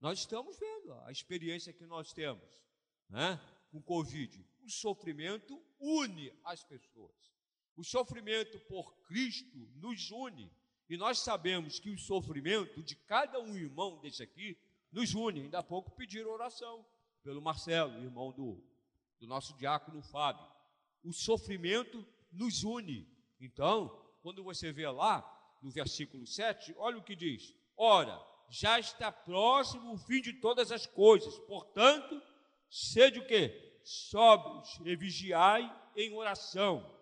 Nós 0.00 0.20
estamos 0.20 0.58
vendo 0.58 0.94
a 1.04 1.12
experiência 1.12 1.72
que 1.72 1.84
nós 1.86 2.12
temos 2.12 2.62
né, 3.12 3.38
com 3.70 3.80
Covid. 3.80 4.44
O 4.64 4.70
sofrimento 4.70 5.62
une 5.78 6.32
as 6.44 6.64
pessoas. 6.64 7.14
O 7.76 7.84
sofrimento 7.84 8.58
por 8.60 8.96
Cristo 9.02 9.70
nos 9.76 10.10
une. 10.10 10.50
E 10.88 10.96
nós 10.96 11.18
sabemos 11.20 11.78
que 11.78 11.90
o 11.90 11.98
sofrimento 11.98 12.82
de 12.82 12.96
cada 12.96 13.38
um 13.40 13.56
irmão 13.56 14.00
desse 14.00 14.22
aqui 14.22 14.58
nos 14.90 15.14
une. 15.14 15.42
Ainda 15.42 15.58
há 15.58 15.62
pouco 15.62 15.90
pediram 15.92 16.30
oração 16.30 16.84
pelo 17.22 17.40
Marcelo, 17.40 18.02
irmão 18.02 18.32
do, 18.32 18.62
do 19.20 19.26
nosso 19.26 19.56
diácono 19.56 20.02
Fábio. 20.02 20.46
O 21.04 21.12
sofrimento 21.12 22.06
nos 22.30 22.64
une. 22.64 23.08
Então, 23.40 23.88
quando 24.22 24.42
você 24.42 24.72
vê 24.72 24.88
lá 24.88 25.28
no 25.62 25.70
versículo 25.70 26.26
7, 26.26 26.74
olha 26.78 26.98
o 26.98 27.02
que 27.02 27.16
diz: 27.16 27.54
Ora, 27.76 28.20
já 28.48 28.78
está 28.78 29.10
próximo 29.10 29.92
o 29.92 29.98
fim 29.98 30.20
de 30.20 30.34
todas 30.34 30.70
as 30.70 30.86
coisas. 30.86 31.38
Portanto, 31.40 32.20
sede 32.72 33.18
o 33.18 33.26
quê? 33.26 33.80
Sóbrios 33.84 34.80
e 34.82 34.96
vigiai 34.96 35.70
em 35.94 36.14
oração. 36.14 36.98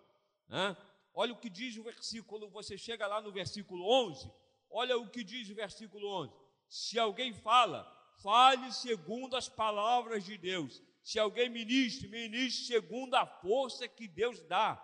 Né? 0.49 0.77
Olha 1.15 1.33
o 1.33 1.39
que 1.39 1.49
diz 1.49 1.77
o 1.77 1.85
versículo, 1.85 2.51
você 2.51 2.77
chega 2.77 3.07
lá 3.07 3.21
no 3.21 3.31
versículo 3.31 3.89
11, 4.09 4.29
olha 4.69 4.99
o 4.99 5.09
que 5.09 5.23
diz 5.23 5.49
o 5.49 5.55
versículo 5.55 6.09
11. 6.25 6.33
Se 6.69 6.99
alguém 6.99 7.33
fala, 7.33 7.85
fale 8.21 8.73
segundo 8.73 9.37
as 9.37 9.49
palavras 9.49 10.25
de 10.25 10.37
Deus. 10.37 10.83
Se 11.05 11.19
alguém 11.19 11.49
ministre, 11.49 12.09
ministre 12.09 12.67
segundo 12.67 13.15
a 13.15 13.25
força 13.25 13.87
que 13.87 14.09
Deus 14.09 14.41
dá, 14.43 14.75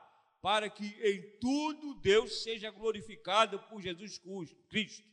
para 0.40 0.70
que 0.70 0.86
em 1.02 1.38
tudo 1.40 1.94
Deus 1.94 2.44
seja 2.44 2.70
glorificado 2.70 3.58
por 3.68 3.82
Jesus 3.82 4.20
Cristo. 4.68 5.04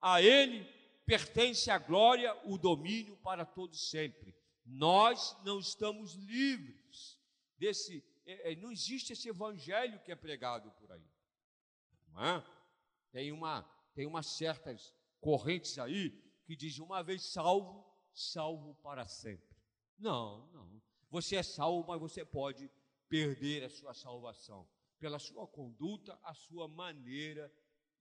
A 0.00 0.20
Ele 0.20 0.64
pertence 1.04 1.70
a 1.70 1.78
glória, 1.78 2.36
o 2.44 2.58
domínio 2.58 3.16
para 3.18 3.44
todos 3.44 3.88
sempre. 3.88 4.35
Nós 4.66 5.36
não 5.44 5.60
estamos 5.60 6.14
livres 6.14 7.18
desse, 7.56 8.04
é, 8.26 8.52
é, 8.52 8.56
não 8.56 8.72
existe 8.72 9.12
esse 9.12 9.28
evangelho 9.28 10.00
que 10.00 10.10
é 10.10 10.16
pregado 10.16 10.70
por 10.72 10.90
aí. 10.90 11.08
Não 12.08 12.24
é? 12.24 12.44
Tem 13.12 13.30
uma, 13.30 13.62
tem 13.94 14.06
umas 14.06 14.26
certas 14.26 14.92
correntes 15.20 15.78
aí 15.78 16.10
que 16.44 16.56
diz 16.56 16.78
uma 16.78 17.02
vez 17.02 17.22
salvo, 17.22 17.86
salvo 18.12 18.74
para 18.82 19.06
sempre. 19.06 19.56
Não, 19.96 20.46
não. 20.48 20.82
Você 21.10 21.36
é 21.36 21.42
salvo, 21.42 21.86
mas 21.86 22.00
você 22.00 22.24
pode 22.24 22.68
perder 23.08 23.64
a 23.64 23.70
sua 23.70 23.94
salvação 23.94 24.68
pela 24.98 25.18
sua 25.18 25.46
conduta, 25.46 26.18
a 26.24 26.34
sua 26.34 26.66
maneira 26.66 27.52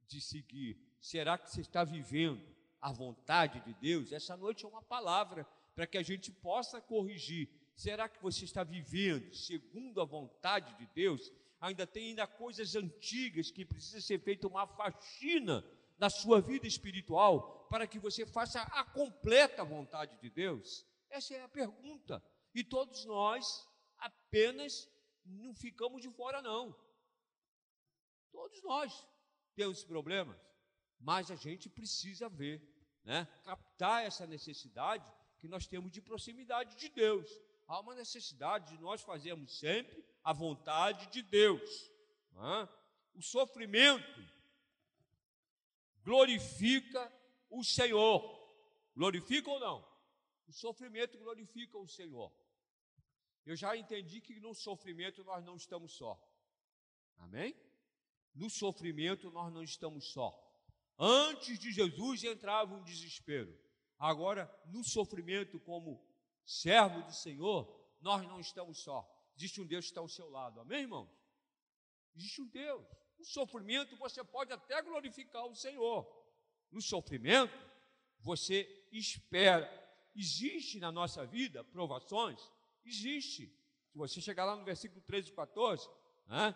de 0.08 0.20
seguir. 0.20 0.80
Será 1.00 1.38
que 1.38 1.50
você 1.50 1.62
está 1.62 1.84
vivendo 1.84 2.56
a 2.82 2.92
vontade 2.92 3.60
de 3.62 3.74
Deus, 3.74 4.12
essa 4.12 4.38
noite 4.38 4.64
é 4.64 4.68
uma 4.68 4.82
palavra 4.82 5.44
para 5.76 5.86
que 5.86 5.98
a 5.98 6.04
gente 6.04 6.32
possa 6.32 6.82
corrigir. 6.82 7.50
Será 7.76 8.08
que 8.08 8.22
você 8.22 8.46
está 8.46 8.64
vivendo 8.64 9.36
segundo 9.36 10.02
a 10.02 10.06
vontade 10.06 10.74
de 10.78 10.88
Deus? 10.88 11.32
Ainda 11.60 11.86
tem 11.86 12.10
ainda 12.10 12.26
coisas 12.26 12.76
antigas 12.76 13.52
que 13.52 13.66
precisa 13.66 14.00
ser 14.00 14.20
feita 14.20 14.48
uma 14.48 14.66
faxina 14.66 15.64
na 15.98 16.10
sua 16.10 16.42
vida 16.42 16.66
espiritual 16.66 17.68
para 17.70 17.86
que 17.86 18.00
você 18.00 18.26
faça 18.26 18.62
a 18.62 18.84
completa 18.84 19.64
vontade 19.64 20.18
de 20.22 20.30
Deus? 20.30 20.86
Essa 21.10 21.36
é 21.36 21.44
a 21.44 21.50
pergunta. 21.50 22.24
E 22.54 22.64
todos 22.64 23.06
nós 23.06 23.68
apenas 23.98 24.90
não 25.26 25.54
ficamos 25.54 26.02
de 26.02 26.10
fora 26.10 26.42
não. 26.42 26.74
Todos 28.32 28.62
nós 28.64 29.08
temos 29.56 29.84
problemas, 29.84 30.40
mas 31.00 31.32
a 31.32 31.36
gente 31.36 31.70
precisa 31.70 32.30
ver 32.30 32.62
né, 33.04 33.28
captar 33.44 34.06
essa 34.06 34.26
necessidade 34.26 35.10
que 35.46 35.52
nós 35.52 35.68
temos 35.68 35.92
de 35.92 36.02
proximidade 36.02 36.76
de 36.76 36.90
Deus. 36.90 37.30
Há 37.68 37.80
uma 37.80 37.94
necessidade 37.94 38.76
de 38.76 38.82
nós 38.82 39.04
fazermos 39.04 39.60
sempre 39.60 40.04
a 40.24 40.34
vontade 40.34 41.06
de 41.12 41.22
Deus. 41.22 41.92
O 43.14 43.22
sofrimento 43.22 44.22
glorifica 46.04 47.14
o 47.48 47.64
Senhor. 47.64 48.20
Glorifica 48.96 49.52
ou 49.52 49.60
não? 49.60 49.88
O 50.48 50.52
sofrimento 50.52 51.16
glorifica 51.20 51.78
o 51.78 51.88
Senhor. 51.88 52.34
Eu 53.46 53.56
já 53.56 53.78
entendi 53.78 54.22
que 54.22 54.40
no 54.40 54.56
sofrimento 54.56 55.24
nós 55.24 55.46
não 55.46 55.56
estamos 55.56 55.94
só. 55.94 56.20
Amém? 57.18 57.56
No 58.34 58.50
sofrimento 58.50 59.30
nós 59.30 59.54
não 59.54 59.62
estamos 59.62 60.12
só. 60.12 60.34
Antes 60.98 61.60
de 61.60 61.72
Jesus 61.72 62.24
entrava 62.24 62.74
um 62.74 62.84
desespero. 62.84 63.56
Agora, 63.98 64.54
no 64.68 64.84
sofrimento, 64.84 65.60
como 65.60 66.04
servo 66.44 67.02
do 67.04 67.14
Senhor, 67.14 67.74
nós 68.02 68.26
não 68.28 68.40
estamos 68.40 68.80
só. 68.80 69.10
Existe 69.36 69.62
um 69.62 69.66
Deus 69.66 69.86
que 69.86 69.92
está 69.92 70.02
ao 70.02 70.08
seu 70.08 70.30
lado. 70.30 70.60
Amém, 70.60 70.82
irmãos? 70.82 71.10
Existe 72.16 72.42
um 72.42 72.48
Deus. 72.48 72.86
No 73.18 73.26
sofrimento, 73.26 73.96
você 73.98 74.24
pode 74.24 74.52
até 74.52 74.82
glorificar 74.82 75.46
o 75.46 75.56
Senhor. 75.56 76.06
No 76.72 76.82
sofrimento, 76.82 77.58
você 78.20 78.88
espera. 78.92 79.70
Existe 80.16 80.80
na 80.80 80.92
nossa 80.92 81.26
vida 81.26 81.64
provações? 81.64 82.40
Existe. 82.86 83.48
Se 83.92 83.98
você 83.98 84.22
chegar 84.22 84.46
lá 84.46 84.56
no 84.56 84.64
versículo 84.64 85.02
13 85.02 85.30
e 85.30 85.34
14, 85.34 85.90
né, 86.28 86.56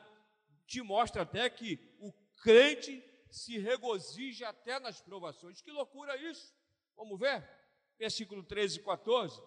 te 0.65 0.81
mostra 0.81 1.23
até 1.23 1.49
que 1.49 1.79
o 1.99 2.11
crente 2.41 3.03
se 3.29 3.57
regozija 3.57 4.49
até 4.49 4.79
nas 4.79 5.01
provações. 5.01 5.61
Que 5.61 5.71
loucura 5.71 6.15
isso! 6.17 6.53
Vamos 6.99 7.19
ver? 7.19 7.43
Versículo 7.97 8.43
13 8.43 8.79
e 8.79 8.83
14. 8.83 9.41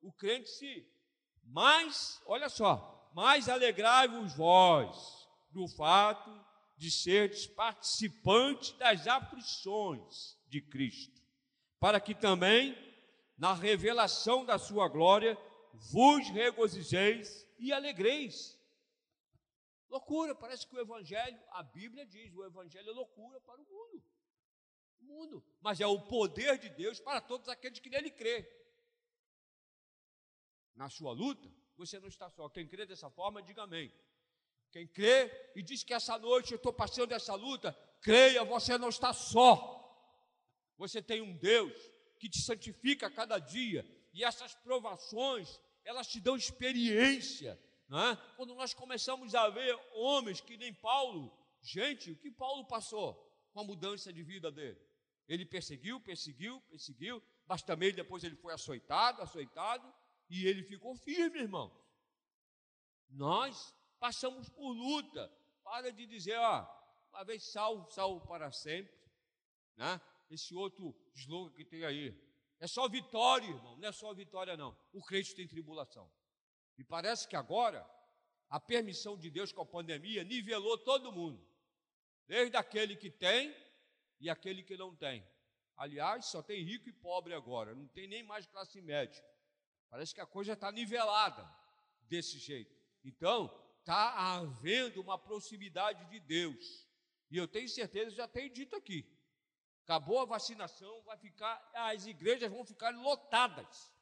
O 0.00 0.12
crente 0.12 0.48
se 0.48 0.88
mais, 1.42 2.22
olha 2.26 2.48
só, 2.48 3.10
mais 3.12 3.48
alegrai-vos 3.48 4.36
vós 4.36 5.28
do 5.50 5.66
fato 5.66 6.30
de 6.76 6.90
seres 6.90 7.46
participantes 7.46 8.70
das 8.72 9.08
aflições 9.08 10.38
de 10.46 10.60
Cristo, 10.60 11.20
para 11.80 11.98
que 11.98 12.14
também 12.14 12.76
na 13.36 13.52
revelação 13.52 14.44
da 14.44 14.58
sua 14.58 14.86
glória 14.86 15.36
vos 15.72 16.28
regozijeis 16.28 17.44
e 17.58 17.72
alegreis 17.72 18.60
Loucura, 19.90 20.36
parece 20.36 20.64
que 20.68 20.76
o 20.76 20.80
Evangelho, 20.80 21.42
a 21.50 21.64
Bíblia 21.64 22.06
diz, 22.06 22.32
o 22.32 22.44
Evangelho 22.44 22.88
é 22.88 22.92
loucura 22.92 23.40
para 23.40 23.60
o 23.60 23.64
mundo. 23.64 24.04
Mundo. 25.10 25.44
Mas 25.60 25.80
é 25.80 25.86
o 25.86 26.00
poder 26.00 26.58
de 26.58 26.68
Deus 26.68 27.00
para 27.00 27.20
todos 27.20 27.48
aqueles 27.48 27.78
que 27.78 27.90
nele 27.90 28.10
crê. 28.10 28.48
Na 30.74 30.88
sua 30.88 31.12
luta, 31.12 31.48
você 31.76 31.98
não 31.98 32.08
está 32.08 32.30
só. 32.30 32.48
Quem 32.48 32.66
crê 32.66 32.86
dessa 32.86 33.10
forma, 33.10 33.42
diga 33.42 33.62
amém. 33.62 33.92
Quem 34.70 34.86
crê 34.86 35.30
e 35.54 35.62
diz 35.62 35.82
que 35.82 35.92
essa 35.92 36.18
noite 36.18 36.52
eu 36.52 36.56
estou 36.56 36.72
passando 36.72 37.12
essa 37.12 37.34
luta, 37.34 37.72
creia, 38.00 38.44
você 38.44 38.78
não 38.78 38.88
está 38.88 39.12
só. 39.12 39.76
Você 40.78 41.02
tem 41.02 41.20
um 41.20 41.36
Deus 41.36 41.76
que 42.18 42.28
te 42.28 42.40
santifica 42.40 43.08
a 43.08 43.10
cada 43.10 43.38
dia, 43.38 43.84
e 44.12 44.24
essas 44.24 44.54
provações, 44.54 45.60
elas 45.84 46.06
te 46.06 46.20
dão 46.20 46.36
experiência 46.36 47.58
é? 47.92 48.16
Quando 48.36 48.54
nós 48.54 48.72
começamos 48.72 49.34
a 49.34 49.48
ver 49.48 49.76
homens 49.94 50.40
que 50.40 50.56
nem 50.56 50.72
Paulo, 50.72 51.36
gente, 51.60 52.12
o 52.12 52.16
que 52.16 52.30
Paulo 52.30 52.64
passou 52.64 53.14
com 53.52 53.60
a 53.60 53.64
mudança 53.64 54.12
de 54.12 54.22
vida 54.22 54.50
dele? 54.50 54.78
Ele 55.30 55.46
perseguiu, 55.46 56.00
perseguiu, 56.00 56.60
perseguiu, 56.62 57.22
mas 57.46 57.62
também 57.62 57.94
depois 57.94 58.24
ele 58.24 58.34
foi 58.34 58.52
açoitado, 58.52 59.22
açoitado, 59.22 59.94
e 60.28 60.44
ele 60.44 60.64
ficou 60.64 60.96
firme, 60.96 61.38
irmão. 61.38 61.72
Nós 63.08 63.72
passamos 64.00 64.48
por 64.48 64.72
luta. 64.72 65.32
Para 65.62 65.92
de 65.92 66.04
dizer, 66.04 66.36
ó, 66.36 66.66
uma 67.10 67.22
vez 67.22 67.44
salvo, 67.44 67.88
salvo 67.92 68.26
para 68.26 68.50
sempre. 68.50 68.92
Né? 69.76 70.00
Esse 70.28 70.52
outro 70.52 70.92
slogan 71.14 71.52
que 71.52 71.64
tem 71.64 71.84
aí. 71.84 72.12
É 72.58 72.66
só 72.66 72.88
vitória, 72.88 73.46
irmão. 73.46 73.76
Não 73.76 73.88
é 73.88 73.92
só 73.92 74.12
vitória, 74.12 74.56
não. 74.56 74.76
O 74.92 75.00
crente 75.00 75.32
tem 75.36 75.46
tribulação. 75.46 76.10
E 76.76 76.82
parece 76.82 77.28
que 77.28 77.36
agora 77.36 77.88
a 78.48 78.58
permissão 78.58 79.16
de 79.16 79.30
Deus 79.30 79.52
com 79.52 79.62
a 79.62 79.66
pandemia 79.66 80.24
nivelou 80.24 80.76
todo 80.76 81.12
mundo, 81.12 81.40
desde 82.26 82.56
aquele 82.56 82.96
que 82.96 83.08
tem 83.08 83.54
e 84.20 84.28
aquele 84.28 84.62
que 84.62 84.76
não 84.76 84.94
tem. 84.94 85.26
Aliás, 85.76 86.26
só 86.26 86.42
tem 86.42 86.62
rico 86.62 86.88
e 86.88 86.92
pobre 86.92 87.32
agora, 87.32 87.74
não 87.74 87.88
tem 87.88 88.06
nem 88.06 88.22
mais 88.22 88.46
classe 88.46 88.80
média. 88.82 89.24
Parece 89.88 90.14
que 90.14 90.20
a 90.20 90.26
coisa 90.26 90.52
está 90.52 90.70
nivelada 90.70 91.48
desse 92.02 92.38
jeito. 92.38 92.76
Então, 93.02 93.50
está 93.78 94.36
havendo 94.36 95.00
uma 95.00 95.18
proximidade 95.18 96.04
de 96.10 96.20
Deus. 96.20 96.86
E 97.30 97.36
eu 97.36 97.48
tenho 97.48 97.68
certeza, 97.68 98.10
já 98.10 98.28
tenho 98.28 98.50
dito 98.50 98.76
aqui. 98.76 99.06
Acabou 99.84 100.20
a 100.20 100.24
vacinação, 100.24 101.02
vai 101.02 101.16
ficar, 101.16 101.70
as 101.74 102.06
igrejas 102.06 102.50
vão 102.50 102.64
ficar 102.64 102.94
lotadas. 102.94 103.92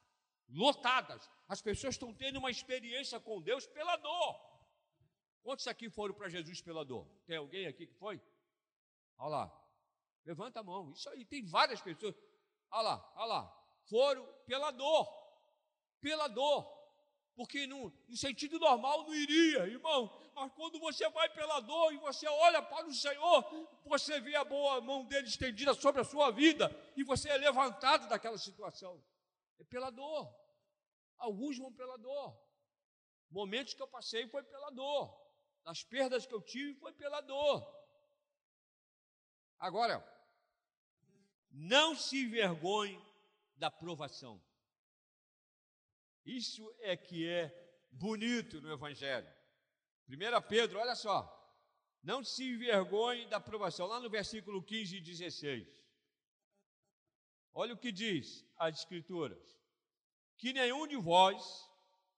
Lotadas. 0.49 1.29
As 1.47 1.61
pessoas 1.61 1.95
estão 1.95 2.13
tendo 2.13 2.39
uma 2.39 2.51
experiência 2.51 3.19
com 3.19 3.41
Deus 3.41 3.65
pela 3.65 3.95
dor. 3.95 4.49
Quantos 5.41 5.65
aqui 5.67 5.89
foram 5.89 6.13
para 6.13 6.29
Jesus 6.29 6.61
pela 6.61 6.83
dor? 6.83 7.07
Tem 7.25 7.37
alguém 7.37 7.65
aqui 7.65 7.87
que 7.87 7.95
foi? 7.95 8.21
Olha 9.17 9.29
lá. 9.29 9.58
Levanta 10.25 10.59
a 10.59 10.63
mão. 10.63 10.91
Isso 10.91 11.09
aí, 11.09 11.25
tem 11.25 11.45
várias 11.45 11.81
pessoas. 11.81 12.15
Olha 12.71 12.81
lá, 12.81 13.13
olha 13.15 13.25
lá. 13.25 13.63
Foram 13.89 14.25
pela 14.45 14.71
dor. 14.71 15.07
Pela 16.01 16.27
dor. 16.27 16.79
Porque 17.35 17.65
no, 17.67 17.89
no 18.07 18.17
sentido 18.17 18.59
normal 18.59 19.03
não 19.03 19.15
iria, 19.15 19.65
irmão. 19.65 20.11
Mas 20.35 20.51
quando 20.53 20.77
você 20.79 21.09
vai 21.09 21.29
pela 21.29 21.61
dor 21.61 21.93
e 21.93 21.97
você 21.97 22.27
olha 22.27 22.61
para 22.61 22.85
o 22.85 22.93
Senhor, 22.93 23.69
você 23.85 24.19
vê 24.19 24.35
a 24.35 24.43
boa 24.43 24.81
mão 24.81 25.05
dele 25.05 25.27
estendida 25.27 25.73
sobre 25.73 26.01
a 26.01 26.03
sua 26.03 26.31
vida 26.31 26.69
e 26.97 27.03
você 27.03 27.29
é 27.29 27.37
levantado 27.37 28.09
daquela 28.09 28.37
situação. 28.37 29.01
É 29.57 29.63
pela 29.63 29.89
dor. 29.89 30.33
Alguns 31.17 31.57
vão 31.57 31.71
pela 31.71 31.97
dor. 31.97 32.37
Momentos 33.29 33.73
que 33.73 33.81
eu 33.81 33.87
passei 33.87 34.27
foi 34.27 34.43
pela 34.43 34.69
dor. 34.71 35.17
As 35.63 35.83
perdas 35.83 36.25
que 36.25 36.33
eu 36.33 36.41
tive 36.41 36.77
foi 36.79 36.91
pela 36.93 37.21
dor. 37.21 37.78
Agora, 39.59 40.03
não 41.51 41.95
se 41.95 42.23
envergonhe 42.23 42.99
da 43.55 43.69
provação. 43.69 44.41
Isso 46.25 46.73
é 46.79 46.95
que 46.95 47.27
é 47.27 47.51
bonito 47.91 48.61
no 48.61 48.71
Evangelho. 48.71 49.27
1 50.07 50.47
Pedro, 50.47 50.79
olha 50.79 50.95
só. 50.95 51.35
Não 52.01 52.23
se 52.23 52.43
envergonhe 52.43 53.27
da 53.27 53.39
provação. 53.39 53.85
Lá 53.85 53.99
no 53.99 54.09
versículo 54.09 54.63
15 54.63 54.97
e 54.97 55.01
16. 55.01 55.67
Olha 57.53 57.73
o 57.73 57.77
que 57.77 57.91
diz 57.91 58.45
as 58.57 58.79
Escrituras: 58.79 59.59
Que 60.37 60.53
nenhum 60.53 60.87
de 60.87 60.95
vós 60.95 61.69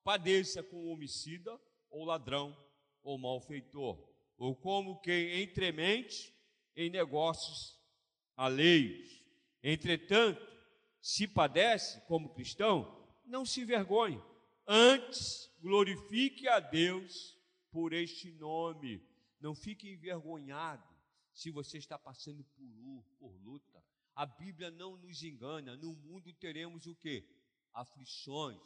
padeça 0.04 0.62
com 0.62 0.92
homicida, 0.92 1.60
ou 1.90 2.06
ladrão, 2.06 2.56
ou 3.02 3.18
malfeitor, 3.18 4.08
ou 4.38 4.56
como 4.56 5.00
quem 5.02 5.42
entremente 5.42 6.34
em 6.76 6.90
negócios 6.90 7.80
alheios. 8.36 9.22
Entretanto, 9.64 10.42
se 11.02 11.28
padece 11.28 12.02
como 12.02 12.34
cristão, 12.34 13.08
não 13.26 13.46
se 13.46 13.62
envergonhe, 13.62 14.22
antes 14.68 15.50
glorifique 15.60 16.48
a 16.48 16.60
Deus 16.60 17.38
por 17.72 17.94
este 17.94 18.32
nome. 18.32 19.02
Não 19.40 19.56
fique 19.56 19.90
envergonhado 19.90 20.88
se 21.34 21.50
você 21.50 21.78
está 21.78 21.98
passando 21.98 22.44
por, 22.44 23.04
por 23.18 23.34
luta. 23.42 23.84
A 24.16 24.26
Bíblia 24.26 24.70
não 24.70 24.98
nos 24.98 25.24
engana. 25.24 25.76
No 25.78 25.96
mundo 25.96 26.34
teremos 26.34 26.86
o 26.86 26.96
que? 26.96 27.28
Aflições, 27.74 28.62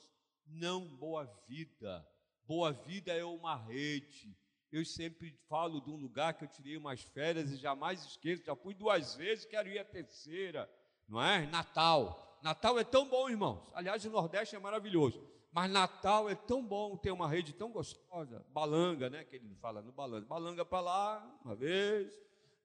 não 0.46 0.88
boa 0.98 1.26
vida. 1.48 2.06
Boa 2.46 2.72
vida 2.72 3.14
é 3.14 3.24
uma 3.24 3.56
rede. 3.56 4.36
Eu 4.76 4.84
sempre 4.84 5.32
falo 5.48 5.80
de 5.80 5.90
um 5.90 5.96
lugar 5.96 6.34
que 6.34 6.44
eu 6.44 6.50
tirei 6.50 6.76
umas 6.76 7.02
férias 7.02 7.50
e 7.50 7.56
jamais 7.56 8.04
esqueço. 8.04 8.44
Já 8.44 8.58
fui 8.58 8.74
duas 8.74 9.16
vezes, 9.16 9.46
quero 9.46 9.70
ir 9.70 9.80
a 9.80 9.86
terceira, 9.86 10.70
não 11.08 11.22
é? 11.22 11.46
Natal. 11.46 12.38
Natal 12.44 12.78
é 12.78 12.84
tão 12.84 13.08
bom, 13.08 13.30
irmãos. 13.30 13.72
Aliás, 13.74 14.04
o 14.04 14.10
Nordeste 14.10 14.54
é 14.54 14.60
maravilhoso. 14.60 15.26
Mas 15.50 15.72
Natal 15.72 16.30
é 16.30 16.36
tão 16.36 16.62
bom 16.62 16.98
ter 16.98 17.12
uma 17.12 17.26
rede 17.26 17.54
tão 17.54 17.72
gostosa. 17.72 18.46
Balanga, 18.50 19.10
né? 19.10 19.24
Que 19.24 19.38
ele 19.38 19.56
fala 19.62 19.82
no 19.82 19.94
balanga. 19.94 20.26
Balanga 20.26 20.66
para 20.66 20.82
lá, 20.82 21.40
uma 21.46 21.56
vez. 21.56 22.14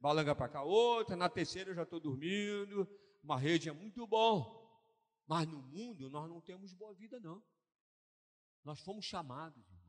Balanga 0.01 0.35
para 0.35 0.49
cá, 0.49 0.64
outra. 0.64 1.14
Na 1.14 1.29
terceira 1.29 1.70
eu 1.70 1.77
já 1.77 1.85
estou 1.85 2.01
dormindo. 2.01 2.88
Uma 3.23 3.38
rede 3.38 3.68
é 3.68 3.73
muito 3.73 4.05
bom. 4.05 4.68
Mas 5.29 5.46
no 5.46 5.62
mundo 5.62 6.11
nós 6.11 6.29
não 6.29 6.40
temos 6.40 6.75
boa 6.75 6.92
vida, 6.92 7.20
não. 7.20 7.40
Nós 8.64 8.81
fomos 8.81 9.05
chamados. 9.05 9.80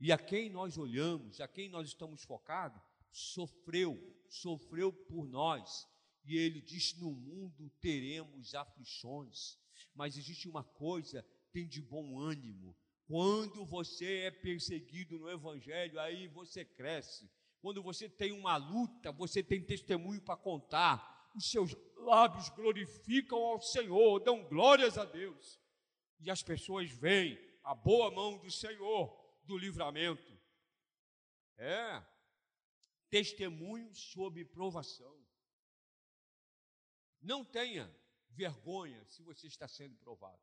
E 0.00 0.12
a 0.12 0.18
quem 0.18 0.48
nós 0.48 0.78
olhamos, 0.78 1.40
a 1.40 1.48
quem 1.48 1.68
nós 1.68 1.88
estamos 1.88 2.22
focados, 2.22 2.80
sofreu, 3.10 3.98
sofreu 4.28 4.92
por 4.92 5.26
nós. 5.26 5.86
E 6.24 6.36
ele 6.36 6.60
diz: 6.60 6.94
No 6.94 7.10
mundo 7.10 7.70
teremos 7.80 8.54
aflições, 8.54 9.58
mas 9.94 10.16
existe 10.16 10.48
uma 10.48 10.62
coisa, 10.62 11.24
tem 11.52 11.66
de 11.66 11.82
bom 11.82 12.20
ânimo. 12.20 12.76
Quando 13.06 13.64
você 13.64 14.18
é 14.18 14.30
perseguido 14.30 15.18
no 15.18 15.30
Evangelho, 15.30 15.98
aí 15.98 16.28
você 16.28 16.64
cresce. 16.64 17.28
Quando 17.60 17.82
você 17.82 18.08
tem 18.08 18.32
uma 18.32 18.56
luta, 18.56 19.10
você 19.10 19.42
tem 19.42 19.64
testemunho 19.64 20.20
para 20.20 20.36
contar. 20.36 21.30
Os 21.34 21.50
seus 21.50 21.74
lábios 21.96 22.48
glorificam 22.50 23.38
ao 23.38 23.60
Senhor, 23.60 24.20
dão 24.20 24.44
glórias 24.44 24.96
a 24.98 25.04
Deus. 25.04 25.58
E 26.20 26.30
as 26.30 26.42
pessoas 26.42 26.90
veem 26.90 27.38
a 27.64 27.74
boa 27.74 28.10
mão 28.10 28.38
do 28.38 28.50
Senhor 28.50 29.17
do 29.48 29.56
livramento. 29.56 30.38
É, 31.56 32.06
testemunho 33.08 33.92
sob 33.94 34.44
provação. 34.44 35.18
Não 37.20 37.44
tenha 37.44 37.92
vergonha 38.28 39.04
se 39.06 39.22
você 39.22 39.48
está 39.48 39.66
sendo 39.66 39.96
provado. 39.96 40.40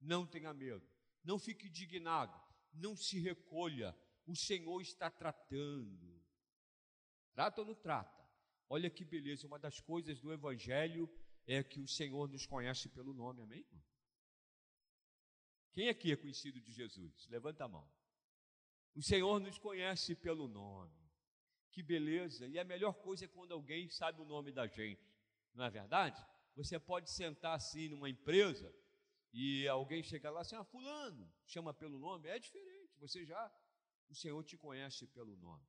Não 0.00 0.26
tenha 0.26 0.52
medo. 0.52 0.86
Não 1.24 1.38
fique 1.38 1.68
indignado. 1.68 2.38
Não 2.74 2.96
se 2.96 3.18
recolha. 3.18 3.96
O 4.26 4.34
Senhor 4.34 4.80
está 4.82 5.08
tratando. 5.10 6.20
Trata 7.32 7.60
ou 7.62 7.66
não 7.66 7.74
trata? 7.74 8.22
Olha 8.68 8.90
que 8.90 9.04
beleza. 9.04 9.46
Uma 9.46 9.58
das 9.58 9.80
coisas 9.80 10.20
do 10.20 10.32
Evangelho 10.32 11.08
é 11.46 11.62
que 11.62 11.80
o 11.80 11.88
Senhor 11.88 12.28
nos 12.28 12.44
conhece 12.44 12.88
pelo 12.88 13.14
nome. 13.14 13.40
Amém? 13.42 13.66
Quem 15.72 15.88
aqui 15.88 16.12
é 16.12 16.16
conhecido 16.16 16.60
de 16.60 16.72
Jesus? 16.72 17.26
Levanta 17.28 17.64
a 17.64 17.68
mão. 17.68 18.01
O 18.94 19.02
Senhor 19.02 19.40
nos 19.40 19.58
conhece 19.58 20.14
pelo 20.14 20.48
nome. 20.48 20.92
Que 21.70 21.82
beleza! 21.82 22.46
E 22.46 22.58
a 22.58 22.64
melhor 22.64 22.92
coisa 22.94 23.24
é 23.24 23.28
quando 23.28 23.52
alguém 23.52 23.88
sabe 23.88 24.20
o 24.20 24.24
nome 24.24 24.52
da 24.52 24.66
gente. 24.66 25.02
Não 25.54 25.64
é 25.64 25.70
verdade? 25.70 26.22
Você 26.54 26.78
pode 26.78 27.10
sentar 27.10 27.56
assim 27.56 27.88
numa 27.88 28.10
empresa 28.10 28.74
e 29.32 29.66
alguém 29.66 30.02
chega 30.02 30.30
lá 30.30 30.42
assim, 30.42 30.54
ah, 30.56 30.64
fulano, 30.64 31.32
chama 31.46 31.72
pelo 31.72 31.98
nome, 31.98 32.28
é 32.28 32.38
diferente, 32.38 32.94
você 32.98 33.24
já, 33.24 33.50
o 34.10 34.14
Senhor 34.14 34.42
te 34.44 34.58
conhece 34.58 35.06
pelo 35.06 35.36
nome. 35.38 35.66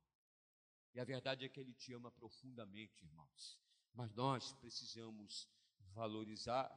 E 0.93 0.99
a 0.99 1.05
verdade 1.05 1.45
é 1.45 1.49
que 1.49 1.59
Ele 1.59 1.73
te 1.73 1.93
ama 1.93 2.11
profundamente, 2.11 3.05
irmãos. 3.05 3.57
Mas 3.93 4.13
nós 4.13 4.51
precisamos 4.53 5.49
valorizar 5.93 6.69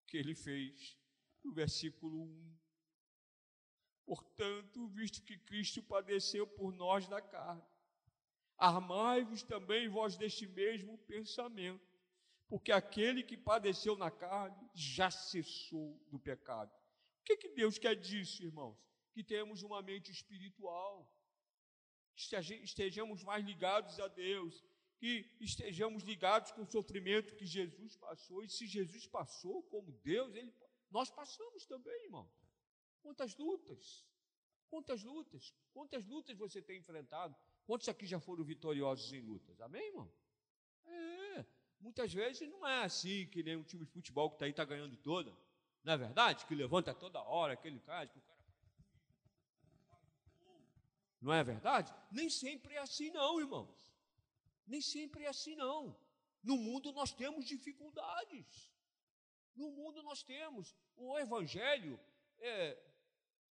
o 0.00 0.06
que 0.06 0.16
Ele 0.16 0.34
fez 0.34 0.96
no 1.42 1.52
versículo 1.52 2.22
1. 2.22 2.58
Portanto, 4.04 4.86
visto 4.88 5.22
que 5.22 5.38
Cristo 5.38 5.82
padeceu 5.82 6.46
por 6.46 6.72
nós 6.72 7.08
na 7.08 7.20
carne, 7.20 7.62
armai-vos 8.58 9.42
também 9.42 9.88
vós 9.88 10.16
deste 10.16 10.46
mesmo 10.46 10.98
pensamento 10.98 11.92
porque 12.52 12.70
aquele 12.70 13.22
que 13.22 13.34
padeceu 13.34 13.96
na 13.96 14.10
carne 14.10 14.68
já 14.74 15.10
cessou 15.10 15.98
do 16.10 16.18
pecado. 16.18 16.70
O 16.70 17.24
que, 17.24 17.34
que 17.38 17.48
Deus 17.48 17.78
quer 17.78 17.94
disso, 17.96 18.44
irmãos? 18.44 18.76
Que 19.14 19.24
temos 19.24 19.62
uma 19.62 19.80
mente 19.80 20.12
espiritual, 20.12 21.10
estejamos 22.14 23.24
mais 23.24 23.42
ligados 23.42 23.98
a 23.98 24.06
Deus, 24.06 24.62
que 24.98 25.34
estejamos 25.40 26.02
ligados 26.02 26.52
com 26.52 26.60
o 26.60 26.70
sofrimento 26.70 27.34
que 27.36 27.46
Jesus 27.46 27.96
passou, 27.96 28.44
e 28.44 28.50
se 28.50 28.66
Jesus 28.66 29.06
passou 29.06 29.62
como 29.62 29.90
Deus, 30.04 30.34
ele, 30.34 30.52
nós 30.90 31.10
passamos 31.10 31.64
também, 31.64 32.04
irmão. 32.04 32.30
Quantas 33.02 33.36
lutas, 33.36 34.06
quantas 34.70 35.02
lutas, 35.02 35.54
quantas 35.72 36.06
lutas 36.06 36.38
você 36.38 36.62
tem 36.62 36.78
enfrentado? 36.78 37.36
Quantos 37.66 37.88
aqui 37.88 38.06
já 38.06 38.18
foram 38.18 38.44
vitoriosos 38.44 39.12
em 39.12 39.20
lutas? 39.20 39.60
Amém, 39.60 39.88
irmão? 39.88 40.12
É, 40.84 41.44
Muitas 41.82 42.14
vezes 42.14 42.48
não 42.48 42.66
é 42.66 42.84
assim 42.84 43.26
que 43.26 43.42
nem 43.42 43.56
um 43.56 43.64
time 43.64 43.84
de 43.84 43.90
futebol 43.90 44.30
que 44.30 44.36
está 44.36 44.44
aí 44.44 44.52
está 44.52 44.64
ganhando 44.64 44.96
toda. 44.98 45.36
Não 45.82 45.92
é 45.92 45.96
verdade? 45.96 46.46
Que 46.46 46.54
levanta 46.54 46.94
toda 46.94 47.20
hora, 47.20 47.54
aquele 47.54 47.80
cara, 47.80 48.06
cara. 48.06 48.44
Não 51.20 51.32
é 51.32 51.42
verdade? 51.42 51.92
Nem 52.12 52.30
sempre 52.30 52.74
é 52.74 52.78
assim, 52.78 53.10
não, 53.10 53.40
irmãos. 53.40 53.92
Nem 54.64 54.80
sempre 54.80 55.24
é 55.24 55.28
assim, 55.28 55.56
não. 55.56 55.96
No 56.40 56.56
mundo 56.56 56.92
nós 56.92 57.12
temos 57.12 57.44
dificuldades. 57.46 58.72
No 59.56 59.72
mundo 59.72 60.04
nós 60.04 60.22
temos. 60.22 60.76
O 60.94 61.18
Evangelho, 61.18 61.98
é, 62.38 62.80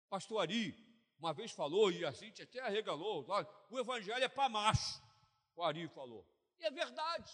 Pastor 0.09 0.41
Ari, 0.41 0.75
uma 1.19 1.33
vez 1.33 1.51
falou, 1.51 1.91
e 1.91 2.03
a 2.03 2.11
gente 2.11 2.41
até 2.41 2.59
arregalou: 2.59 3.25
o 3.69 3.79
Evangelho 3.79 4.23
é 4.23 4.27
para 4.27 4.49
macho. 4.49 5.01
O 5.55 5.63
Ari 5.63 5.87
falou. 5.89 6.25
E 6.59 6.65
é 6.65 6.71
verdade. 6.71 7.31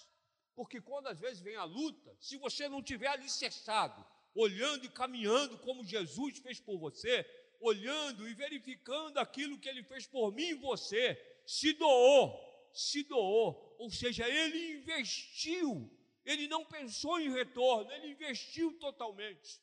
Porque 0.55 0.82
quando 0.82 1.07
às 1.07 1.19
vezes 1.19 1.41
vem 1.41 1.55
a 1.55 1.63
luta, 1.63 2.15
se 2.19 2.38
você 2.38 2.67
não 2.67 2.82
tiver 2.82 3.07
alicerçado, 3.07 4.05
olhando 4.34 4.86
e 4.86 4.89
caminhando 4.89 5.57
como 5.59 5.86
Jesus 5.86 6.39
fez 6.39 6.59
por 6.59 6.78
você, 6.78 7.26
olhando 7.59 8.28
e 8.28 8.34
verificando 8.34 9.17
aquilo 9.17 9.59
que 9.59 9.69
ele 9.69 9.84
fez 9.84 10.07
por 10.07 10.34
mim 10.34 10.49
e 10.49 10.53
você, 10.55 11.15
se 11.45 11.73
doou, 11.73 12.69
se 12.73 13.03
doou, 13.03 13.76
ou 13.78 13.89
seja, 13.89 14.28
ele 14.28 14.78
investiu, 14.78 15.91
ele 16.23 16.47
não 16.47 16.65
pensou 16.65 17.19
em 17.19 17.32
retorno, 17.32 17.91
ele 17.91 18.11
investiu 18.11 18.78
totalmente. 18.80 19.61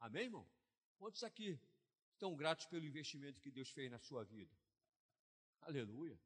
Amém, 0.00 0.24
irmão? 0.24 0.46
Quantos 0.98 1.22
aqui 1.22 1.58
estão 2.12 2.34
gratos 2.36 2.66
pelo 2.66 2.84
investimento 2.84 3.40
que 3.40 3.50
Deus 3.50 3.70
fez 3.70 3.90
na 3.90 3.98
sua 3.98 4.24
vida? 4.24 4.54
Aleluia, 5.60 6.20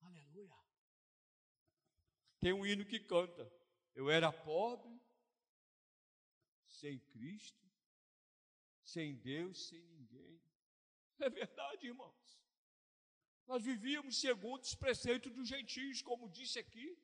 aleluia. 0.00 0.54
Tem 2.38 2.52
um 2.52 2.64
hino 2.64 2.84
que 2.86 3.00
canta: 3.00 3.50
Eu 3.94 4.08
era 4.08 4.32
pobre, 4.32 5.00
sem 6.68 6.98
Cristo, 6.98 7.64
sem 8.84 9.16
Deus, 9.16 9.68
sem 9.68 9.82
ninguém. 9.82 10.40
É 11.18 11.30
verdade, 11.30 11.86
irmãos. 11.86 12.38
Nós 13.46 13.62
vivíamos 13.62 14.20
segundo 14.20 14.62
os 14.62 14.74
preceitos 14.74 15.32
dos 15.32 15.48
gentios, 15.48 16.02
como 16.02 16.28
disse 16.28 16.58
aqui. 16.58 16.98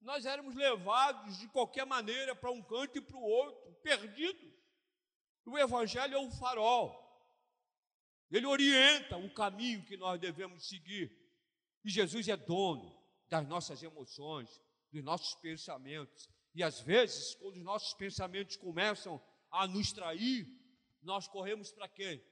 Nós 0.00 0.26
éramos 0.26 0.54
levados 0.54 1.38
de 1.38 1.48
qualquer 1.48 1.86
maneira 1.86 2.34
para 2.34 2.50
um 2.50 2.62
canto 2.62 2.98
e 2.98 3.00
para 3.00 3.16
o 3.16 3.22
outro, 3.22 3.72
perdidos. 3.76 4.52
O 5.44 5.58
Evangelho 5.58 6.14
é 6.14 6.18
o 6.18 6.30
farol. 6.30 7.02
Ele 8.30 8.46
orienta 8.46 9.16
o 9.16 9.32
caminho 9.32 9.84
que 9.84 9.96
nós 9.96 10.20
devemos 10.20 10.66
seguir. 10.68 11.16
E 11.84 11.90
Jesus 11.90 12.28
é 12.28 12.36
dono 12.36 12.96
das 13.28 13.46
nossas 13.46 13.82
emoções, 13.82 14.60
dos 14.90 15.04
nossos 15.04 15.34
pensamentos. 15.40 16.28
E 16.54 16.62
às 16.62 16.80
vezes, 16.80 17.34
quando 17.34 17.56
os 17.56 17.62
nossos 17.62 17.92
pensamentos 17.94 18.56
começam 18.56 19.22
a 19.50 19.66
nos 19.66 19.92
trair, 19.92 20.46
nós 21.02 21.28
corremos 21.28 21.70
para 21.72 21.88
quem? 21.88 22.24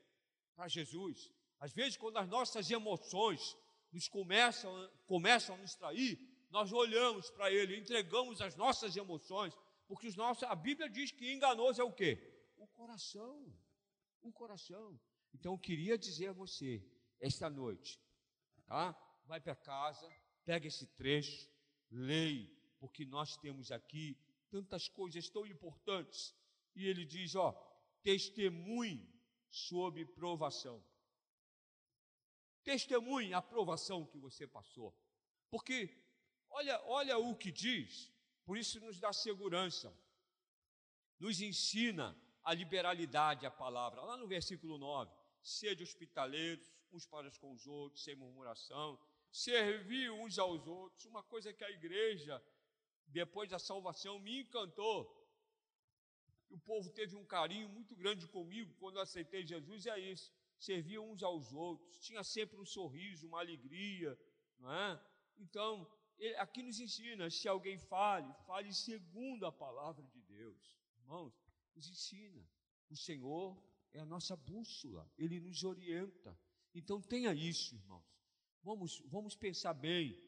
Para 0.56 0.68
Jesus. 0.68 1.30
Às 1.60 1.72
vezes, 1.72 1.96
quando 1.96 2.16
as 2.16 2.28
nossas 2.28 2.70
emoções 2.70 3.56
nos 3.92 4.08
começam, 4.08 4.90
começam 5.06 5.54
a 5.54 5.58
nos 5.58 5.74
trair, 5.74 6.18
nós 6.50 6.72
olhamos 6.72 7.30
para 7.30 7.52
Ele, 7.52 7.76
entregamos 7.76 8.40
as 8.40 8.56
nossas 8.56 8.96
emoções, 8.96 9.54
porque 9.86 10.08
os 10.08 10.16
nossos, 10.16 10.42
a 10.44 10.54
Bíblia 10.54 10.88
diz 10.88 11.12
que 11.12 11.32
enganoso 11.32 11.80
é 11.80 11.84
o 11.84 11.92
quê? 11.92 12.31
Coração. 12.82 13.56
O 14.22 14.32
coração. 14.32 15.00
Então, 15.32 15.52
eu 15.52 15.58
queria 15.58 15.96
dizer 15.96 16.30
a 16.30 16.32
você, 16.32 16.84
esta 17.20 17.48
noite, 17.48 18.00
tá? 18.66 18.92
Vai 19.24 19.40
para 19.40 19.54
casa, 19.54 20.10
pega 20.44 20.66
esse 20.66 20.88
trecho, 20.88 21.48
leia, 21.88 22.50
porque 22.80 23.04
nós 23.04 23.36
temos 23.36 23.70
aqui 23.70 24.18
tantas 24.50 24.88
coisas 24.88 25.30
tão 25.30 25.46
importantes. 25.46 26.34
E 26.74 26.88
ele 26.88 27.04
diz: 27.04 27.36
ó, 27.36 27.52
testemunhe 28.02 29.08
sob 29.48 30.04
provação. 30.06 30.84
Testemunhe 32.64 33.32
a 33.32 33.40
provação 33.40 34.04
que 34.04 34.18
você 34.18 34.44
passou. 34.44 34.92
Porque, 35.52 36.04
olha, 36.50 36.82
olha 36.86 37.16
o 37.16 37.36
que 37.36 37.52
diz, 37.52 38.12
por 38.44 38.58
isso 38.58 38.80
nos 38.80 38.98
dá 38.98 39.12
segurança, 39.12 39.96
nos 41.20 41.40
ensina 41.40 42.20
a 42.42 42.54
liberalidade, 42.54 43.46
a 43.46 43.50
palavra. 43.50 44.02
Lá 44.02 44.16
no 44.16 44.26
versículo 44.26 44.78
9: 44.78 45.12
sede 45.42 45.82
hospitaleiros, 45.82 46.72
uns 46.92 47.06
para 47.06 47.30
com 47.32 47.52
os 47.52 47.66
outros, 47.66 48.04
sem 48.04 48.14
murmuração, 48.14 48.98
servir 49.30 50.10
uns 50.10 50.38
aos 50.38 50.66
outros. 50.66 51.04
Uma 51.04 51.22
coisa 51.22 51.52
que 51.52 51.64
a 51.64 51.70
igreja 51.70 52.42
depois 53.12 53.50
da 53.50 53.58
salvação, 53.58 54.18
me 54.18 54.40
encantou. 54.40 54.98
O 56.48 56.58
povo 56.58 56.90
teve 56.90 57.14
um 57.16 57.24
carinho 57.24 57.68
muito 57.68 57.94
grande 57.94 58.26
comigo 58.26 58.74
quando 58.78 58.96
eu 58.96 59.02
aceitei 59.02 59.46
Jesus, 59.46 59.86
é 59.86 59.98
isso. 59.98 60.32
Servia 60.58 61.00
uns 61.00 61.22
aos 61.22 61.52
outros, 61.52 61.98
tinha 61.98 62.22
sempre 62.22 62.58
um 62.58 62.64
sorriso, 62.64 63.26
uma 63.26 63.40
alegria, 63.40 64.18
não 64.58 64.72
é? 64.72 65.00
Então, 65.38 65.90
ele, 66.18 66.36
aqui 66.36 66.62
nos 66.62 66.78
ensina: 66.78 67.30
se 67.30 67.48
alguém 67.48 67.78
fale, 67.78 68.32
fale 68.46 68.72
segundo 68.72 69.44
a 69.44 69.52
palavra 69.52 70.04
de 70.04 70.20
Deus. 70.22 70.76
Irmãos, 70.98 71.34
nos 71.74 71.88
ensina. 71.88 72.46
O 72.88 72.96
Senhor 72.96 73.62
é 73.92 74.00
a 74.00 74.06
nossa 74.06 74.36
bússola, 74.36 75.10
ele 75.16 75.40
nos 75.40 75.64
orienta. 75.64 76.38
Então, 76.74 77.00
tenha 77.00 77.34
isso, 77.34 77.74
irmãos. 77.74 78.04
Vamos, 78.62 79.00
vamos 79.06 79.34
pensar 79.34 79.74
bem 79.74 80.18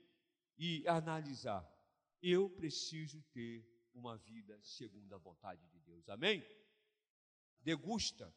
e 0.56 0.86
analisar 0.86 1.70
eu 2.26 2.48
preciso 2.48 3.22
ter 3.34 3.62
uma 3.92 4.16
vida 4.16 4.58
segundo 4.62 5.14
a 5.14 5.18
vontade 5.18 5.62
de 5.68 5.78
Deus. 5.80 6.08
Amém? 6.08 6.42
Degusta 7.60 8.34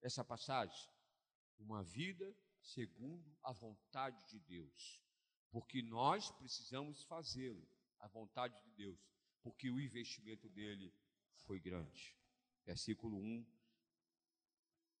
essa 0.00 0.24
passagem. 0.24 0.88
Uma 1.58 1.82
vida 1.82 2.36
segundo 2.62 3.36
a 3.42 3.52
vontade 3.52 4.24
de 4.28 4.38
Deus. 4.38 5.02
Porque 5.50 5.82
nós 5.82 6.30
precisamos 6.30 7.02
fazê-lo, 7.02 7.68
a 7.98 8.06
vontade 8.06 8.62
de 8.62 8.70
Deus, 8.70 9.00
porque 9.42 9.70
o 9.70 9.80
investimento 9.80 10.48
dele 10.48 10.94
foi 11.34 11.58
grande. 11.58 12.16
Versículo 12.66 13.16
1 13.16 13.46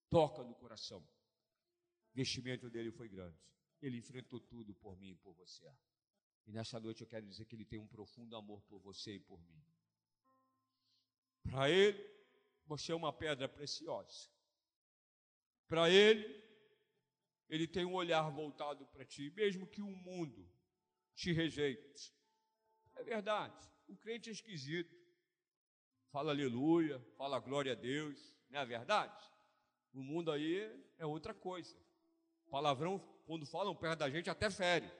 toca 0.08 0.42
no 0.44 0.54
coração. 0.54 1.00
O 1.00 2.12
investimento 2.14 2.70
dele 2.70 2.90
foi 2.90 3.08
grande. 3.08 3.36
Ele 3.82 3.98
enfrentou 3.98 4.40
tudo 4.40 4.74
por 4.74 4.96
mim 4.96 5.10
e 5.10 5.16
por 5.16 5.34
você. 5.34 5.70
E 6.46 6.52
nessa 6.52 6.78
noite 6.78 7.02
eu 7.02 7.06
quero 7.06 7.26
dizer 7.26 7.44
que 7.44 7.56
Ele 7.56 7.64
tem 7.64 7.78
um 7.78 7.88
profundo 7.88 8.36
amor 8.36 8.62
por 8.62 8.78
você 8.78 9.16
e 9.16 9.20
por 9.20 9.42
mim. 9.42 9.62
Para 11.42 11.68
Ele, 11.68 12.02
você 12.66 12.92
é 12.92 12.94
uma 12.94 13.12
pedra 13.12 13.48
preciosa. 13.48 14.30
Para 15.66 15.90
Ele, 15.90 16.42
Ele 17.48 17.66
tem 17.66 17.84
um 17.84 17.94
olhar 17.94 18.28
voltado 18.30 18.86
para 18.86 19.04
ti, 19.04 19.30
mesmo 19.30 19.66
que 19.66 19.82
o 19.82 19.90
mundo 19.90 20.48
te 21.14 21.32
rejeite. 21.32 22.14
É 22.94 23.02
verdade, 23.02 23.68
o 23.88 23.96
crente 23.96 24.30
é 24.30 24.32
esquisito. 24.32 24.94
Fala 26.10 26.32
aleluia, 26.32 27.00
fala 27.16 27.38
glória 27.38 27.72
a 27.72 27.74
Deus, 27.74 28.18
não 28.48 28.60
é 28.60 28.64
verdade? 28.64 29.16
O 29.92 30.00
mundo 30.00 30.30
aí 30.30 30.70
é 30.98 31.06
outra 31.06 31.34
coisa. 31.34 31.76
Palavrão, 32.50 32.98
quando 33.26 33.44
falam 33.46 33.74
perto 33.74 33.98
da 33.98 34.10
gente, 34.10 34.30
até 34.30 34.50
fere 34.50 34.90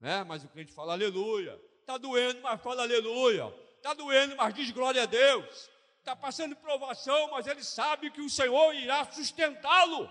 né? 0.00 0.24
Mas 0.24 0.44
o 0.44 0.48
crente 0.48 0.72
fala 0.72 0.92
aleluia. 0.92 1.60
Está 1.80 1.98
doendo, 1.98 2.40
mas 2.40 2.60
fala 2.60 2.82
aleluia. 2.82 3.46
Está 3.76 3.94
doendo, 3.94 4.36
mas 4.36 4.54
diz 4.54 4.70
glória 4.70 5.02
a 5.02 5.06
Deus. 5.06 5.70
Está 5.98 6.14
passando 6.14 6.56
provação, 6.56 7.30
mas 7.30 7.46
ele 7.46 7.62
sabe 7.62 8.10
que 8.10 8.20
o 8.20 8.30
Senhor 8.30 8.74
irá 8.74 9.04
sustentá-lo. 9.10 10.10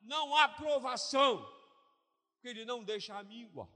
Não 0.00 0.36
há 0.36 0.48
provação, 0.48 1.44
porque 2.34 2.48
ele 2.48 2.64
não 2.64 2.84
deixa 2.84 3.16
a 3.16 3.22
míngua. 3.22 3.68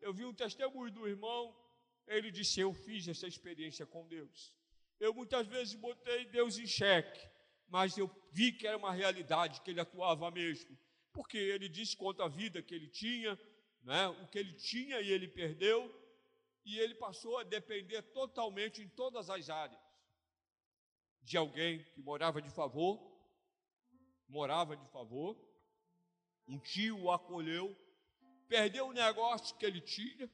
Eu 0.00 0.12
vi 0.12 0.24
um 0.24 0.34
testemunho 0.34 0.92
do 0.92 1.08
irmão, 1.08 1.56
ele 2.08 2.30
disse: 2.30 2.60
Eu 2.60 2.72
fiz 2.72 3.06
essa 3.08 3.26
experiência 3.26 3.86
com 3.86 4.06
Deus. 4.06 4.52
Eu 4.98 5.14
muitas 5.14 5.46
vezes 5.46 5.74
botei 5.74 6.24
Deus 6.26 6.58
em 6.58 6.66
xeque, 6.66 7.20
mas 7.68 7.96
eu 7.96 8.10
vi 8.32 8.52
que 8.52 8.66
era 8.66 8.76
uma 8.76 8.92
realidade, 8.92 9.60
que 9.62 9.70
ele 9.70 9.80
atuava 9.80 10.30
mesmo 10.30 10.76
porque 11.18 11.36
ele 11.36 11.68
disse 11.68 11.96
quanto 11.96 12.22
à 12.22 12.28
vida 12.28 12.62
que 12.62 12.72
ele 12.72 12.86
tinha, 12.86 13.36
né, 13.82 14.06
o 14.06 14.28
que 14.28 14.38
ele 14.38 14.52
tinha 14.52 15.00
e 15.00 15.10
ele 15.10 15.26
perdeu, 15.26 15.92
e 16.64 16.78
ele 16.78 16.94
passou 16.94 17.38
a 17.38 17.42
depender 17.42 18.02
totalmente 18.02 18.80
em 18.80 18.88
todas 18.88 19.28
as 19.28 19.50
áreas 19.50 19.80
de 21.22 21.36
alguém 21.36 21.82
que 21.92 22.00
morava 22.00 22.40
de 22.40 22.48
favor, 22.50 22.96
morava 24.28 24.76
de 24.76 24.86
favor, 24.90 25.36
um 26.46 26.56
tio 26.60 27.00
o 27.00 27.10
acolheu, 27.10 27.76
perdeu 28.46 28.86
o 28.86 28.92
negócio 28.92 29.56
que 29.56 29.66
ele 29.66 29.80
tinha, 29.80 30.30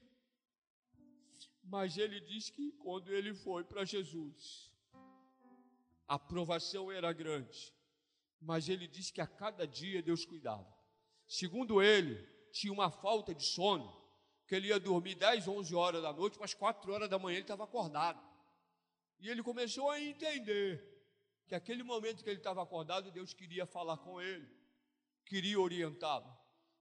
mas 1.64 1.96
ele 1.96 2.20
disse 2.20 2.52
que 2.52 2.72
quando 2.72 3.12
ele 3.12 3.34
foi 3.34 3.64
para 3.64 3.84
Jesus, 3.84 4.70
a 6.06 6.18
provação 6.18 6.92
era 6.92 7.12
grande, 7.12 7.74
mas 8.40 8.68
ele 8.68 8.86
disse 8.86 9.12
que 9.12 9.20
a 9.20 9.26
cada 9.26 9.66
dia 9.66 10.02
Deus 10.02 10.24
cuidava. 10.24 10.66
Segundo 11.26 11.82
ele, 11.82 12.16
tinha 12.52 12.72
uma 12.72 12.90
falta 12.90 13.34
de 13.34 13.44
sono, 13.44 13.90
que 14.46 14.54
ele 14.54 14.68
ia 14.68 14.78
dormir 14.78 15.14
10, 15.14 15.48
11 15.48 15.74
horas 15.74 16.02
da 16.02 16.12
noite, 16.12 16.38
mas 16.38 16.52
4 16.52 16.92
horas 16.92 17.08
da 17.08 17.18
manhã 17.18 17.36
ele 17.36 17.44
estava 17.44 17.64
acordado. 17.64 18.22
E 19.18 19.28
ele 19.28 19.42
começou 19.42 19.90
a 19.90 20.00
entender 20.00 20.94
que 21.46 21.54
aquele 21.54 21.82
momento 21.82 22.22
que 22.22 22.28
ele 22.28 22.38
estava 22.38 22.62
acordado, 22.62 23.10
Deus 23.10 23.32
queria 23.32 23.64
falar 23.64 23.96
com 23.96 24.20
ele, 24.20 24.46
queria 25.24 25.58
orientá-lo. 25.58 26.30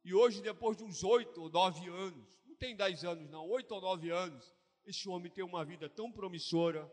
E 0.03 0.13
hoje, 0.13 0.41
depois 0.41 0.75
de 0.75 0.83
uns 0.83 1.03
8 1.03 1.41
ou 1.41 1.49
9 1.49 1.87
anos, 1.89 2.41
não 2.45 2.55
tem 2.55 2.75
10 2.75 3.05
anos 3.05 3.29
não, 3.29 3.47
8 3.47 3.71
ou 3.73 3.81
9 3.81 4.09
anos, 4.09 4.53
esse 4.85 5.07
homem 5.09 5.31
tem 5.31 5.43
uma 5.43 5.63
vida 5.63 5.89
tão 5.89 6.11
promissora 6.11 6.91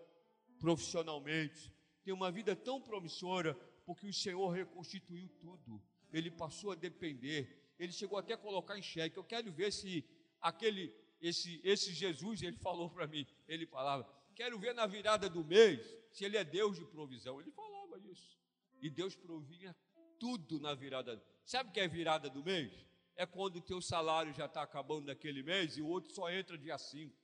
profissionalmente, 0.58 1.72
tem 2.04 2.12
uma 2.12 2.30
vida 2.30 2.54
tão 2.54 2.80
promissora, 2.80 3.54
porque 3.84 4.06
o 4.06 4.12
Senhor 4.12 4.50
reconstituiu 4.50 5.28
tudo 5.40 5.82
ele 6.12 6.30
passou 6.30 6.72
a 6.72 6.74
depender. 6.74 7.72
Ele 7.78 7.92
chegou 7.92 8.18
até 8.18 8.34
a 8.34 8.38
colocar 8.38 8.78
em 8.78 8.82
xeque. 8.82 9.16
Eu 9.16 9.24
quero 9.24 9.50
ver 9.52 9.72
se 9.72 10.04
aquele, 10.40 10.94
esse, 11.20 11.60
esse 11.64 11.92
Jesus, 11.92 12.42
ele 12.42 12.56
falou 12.56 12.90
para 12.90 13.06
mim, 13.06 13.26
ele 13.48 13.66
falava, 13.66 14.08
quero 14.34 14.58
ver 14.58 14.74
na 14.74 14.86
virada 14.86 15.28
do 15.28 15.44
mês 15.44 15.80
se 16.12 16.24
ele 16.24 16.36
é 16.36 16.44
Deus 16.44 16.78
de 16.78 16.84
provisão. 16.84 17.40
Ele 17.40 17.50
falava 17.50 17.98
isso. 17.98 18.38
E 18.80 18.90
Deus 18.90 19.14
provinha 19.14 19.74
tudo 20.18 20.60
na 20.60 20.74
virada. 20.74 21.22
Sabe 21.44 21.70
o 21.70 21.72
que 21.72 21.80
é 21.80 21.88
virada 21.88 22.28
do 22.28 22.42
mês? 22.42 22.86
É 23.16 23.26
quando 23.26 23.56
o 23.56 23.60
teu 23.60 23.80
salário 23.80 24.32
já 24.32 24.46
está 24.46 24.62
acabando 24.62 25.06
naquele 25.06 25.42
mês 25.42 25.76
e 25.76 25.82
o 25.82 25.86
outro 25.86 26.12
só 26.12 26.30
entra 26.30 26.56
dia 26.56 26.78
5. 26.78 27.14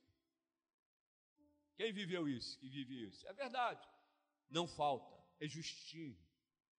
Quem 1.77 1.93
viveu 1.93 2.27
isso? 2.27 2.57
Que 2.59 2.67
vive 2.67 3.07
isso? 3.07 3.25
É 3.27 3.33
verdade. 3.33 3.87
Não 4.49 4.67
falta, 4.67 5.15
é 5.39 5.47
justinho. 5.47 6.17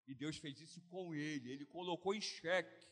E 0.07 0.15
Deus 0.15 0.37
fez 0.39 0.61
isso 0.61 0.81
com 0.83 1.15
ele, 1.15 1.53
ele 1.53 1.65
colocou 1.65 2.15
em 2.15 2.21
xeque. 2.21 2.87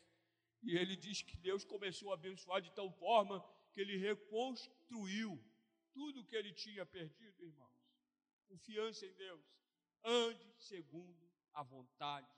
E 0.63 0.75
ele 0.75 0.95
diz 0.95 1.21
que 1.21 1.37
Deus 1.37 1.63
começou 1.63 2.11
a 2.11 2.13
abençoar 2.15 2.61
de 2.61 2.71
tal 2.71 2.91
forma 2.91 3.43
que 3.73 3.81
ele 3.81 3.97
reconstruiu 3.97 5.43
tudo 5.93 6.23
que 6.23 6.35
ele 6.35 6.53
tinha 6.53 6.85
perdido, 6.85 7.43
irmãos. 7.43 7.77
Confiança 8.47 9.05
em 9.05 9.13
Deus. 9.13 9.45
Ande 10.03 10.53
segundo 10.57 11.29
a 11.53 11.63
vontade 11.63 12.31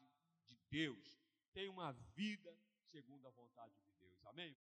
de 0.47 0.57
Deus. 0.70 1.22
Tenha 1.53 1.70
uma 1.70 1.91
vida 2.15 2.57
segundo 2.86 3.28
a 3.28 3.32
vontade 3.32 3.74
de 3.84 3.91
Deus. 3.99 4.26
Amém? 4.26 4.55